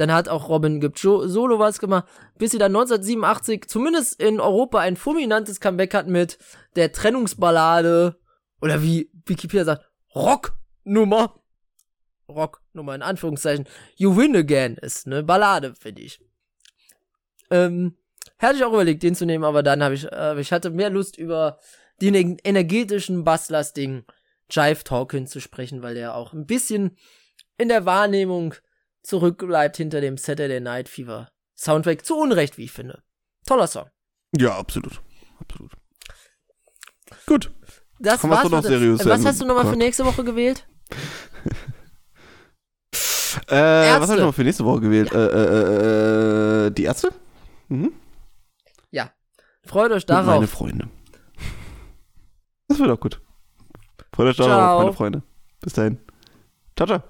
dann 0.00 0.12
hat 0.12 0.28
auch 0.28 0.48
Robin 0.48 0.80
Gibb 0.80 0.98
Solo 0.98 1.58
was 1.58 1.78
gemacht, 1.78 2.06
bis 2.38 2.52
sie 2.52 2.58
dann 2.58 2.74
1987 2.74 3.66
zumindest 3.68 4.20
in 4.20 4.40
Europa 4.40 4.78
ein 4.78 4.96
fulminantes 4.96 5.60
Comeback 5.60 5.94
hat 5.94 6.06
mit 6.06 6.38
der 6.76 6.92
Trennungsballade 6.92 8.18
oder 8.60 8.82
wie 8.82 9.10
Wikipedia 9.26 9.64
sagt, 9.64 9.84
Rocknummer. 10.14 11.34
Rocknummer 12.28 12.94
in 12.94 13.02
Anführungszeichen. 13.02 13.66
You 13.96 14.16
Win 14.16 14.36
Again 14.36 14.76
ist 14.76 15.06
eine 15.06 15.22
Ballade, 15.22 15.74
finde 15.74 16.02
ich. 16.02 16.20
Ähm, 17.50 17.96
hatte 18.38 18.56
ich 18.56 18.64
auch 18.64 18.72
überlegt, 18.72 19.02
den 19.02 19.14
zu 19.14 19.26
nehmen, 19.26 19.44
aber 19.44 19.62
dann 19.62 19.82
habe 19.82 19.94
ich, 19.94 20.10
äh, 20.10 20.38
ich 20.40 20.52
hatte 20.52 20.70
mehr 20.70 20.90
Lust 20.90 21.16
über 21.16 21.58
den 22.00 22.14
en- 22.14 22.38
energetischen, 22.44 23.24
basslastigen 23.24 24.04
Jive 24.50 24.84
Talkin 24.84 25.26
zu 25.26 25.40
sprechen, 25.40 25.82
weil 25.82 25.94
der 25.94 26.14
auch 26.14 26.32
ein 26.32 26.46
bisschen 26.46 26.96
in 27.56 27.68
der 27.68 27.84
Wahrnehmung 27.86 28.54
zurückbleibt 29.08 29.76
hinter 29.76 30.00
dem 30.00 30.16
Saturday 30.16 30.60
Night 30.60 30.88
Fever 30.88 31.28
Soundtrack. 31.56 32.04
Zu 32.04 32.16
Unrecht, 32.16 32.58
wie 32.58 32.64
ich 32.64 32.72
finde. 32.72 33.02
Toller 33.46 33.66
Song. 33.66 33.86
Ja, 34.36 34.56
absolut. 34.56 35.00
Absolut. 35.40 35.72
Gut. 37.26 37.50
Das 37.98 38.22
war's. 38.22 38.42
doch 38.42 38.50
noch 38.50 38.62
seriös 38.62 39.04
was 39.04 39.24
hast 39.24 39.40
du 39.40 39.46
nochmal 39.46 39.66
für 39.66 39.76
nächste 39.76 40.04
Woche 40.04 40.24
gewählt? 40.24 40.66
Äh, 43.46 43.54
was 43.54 43.54
Ärzte. 43.54 44.00
habe 44.00 44.20
ich 44.20 44.26
noch 44.26 44.34
für 44.34 44.42
nächste 44.42 44.64
Woche 44.64 44.80
gewählt? 44.80 45.12
Äh, 45.12 45.26
äh, 45.26 46.66
äh, 46.66 46.66
äh, 46.66 46.70
die 46.70 46.84
Ärzte? 46.84 47.10
Mhm. 47.68 47.92
Freut 49.68 49.92
euch 49.92 50.04
Und 50.04 50.14
meine 50.14 50.26
darauf. 50.26 50.50
Freunde. 50.50 50.88
Das 52.68 52.78
wird 52.78 52.90
auch 52.90 53.00
gut. 53.00 53.20
Freut 54.14 54.28
euch 54.28 54.36
darauf, 54.36 54.82
meine 54.82 54.92
Freunde. 54.94 55.22
Bis 55.60 55.74
dahin. 55.74 55.98
Ciao, 56.74 56.86
ciao. 56.86 57.02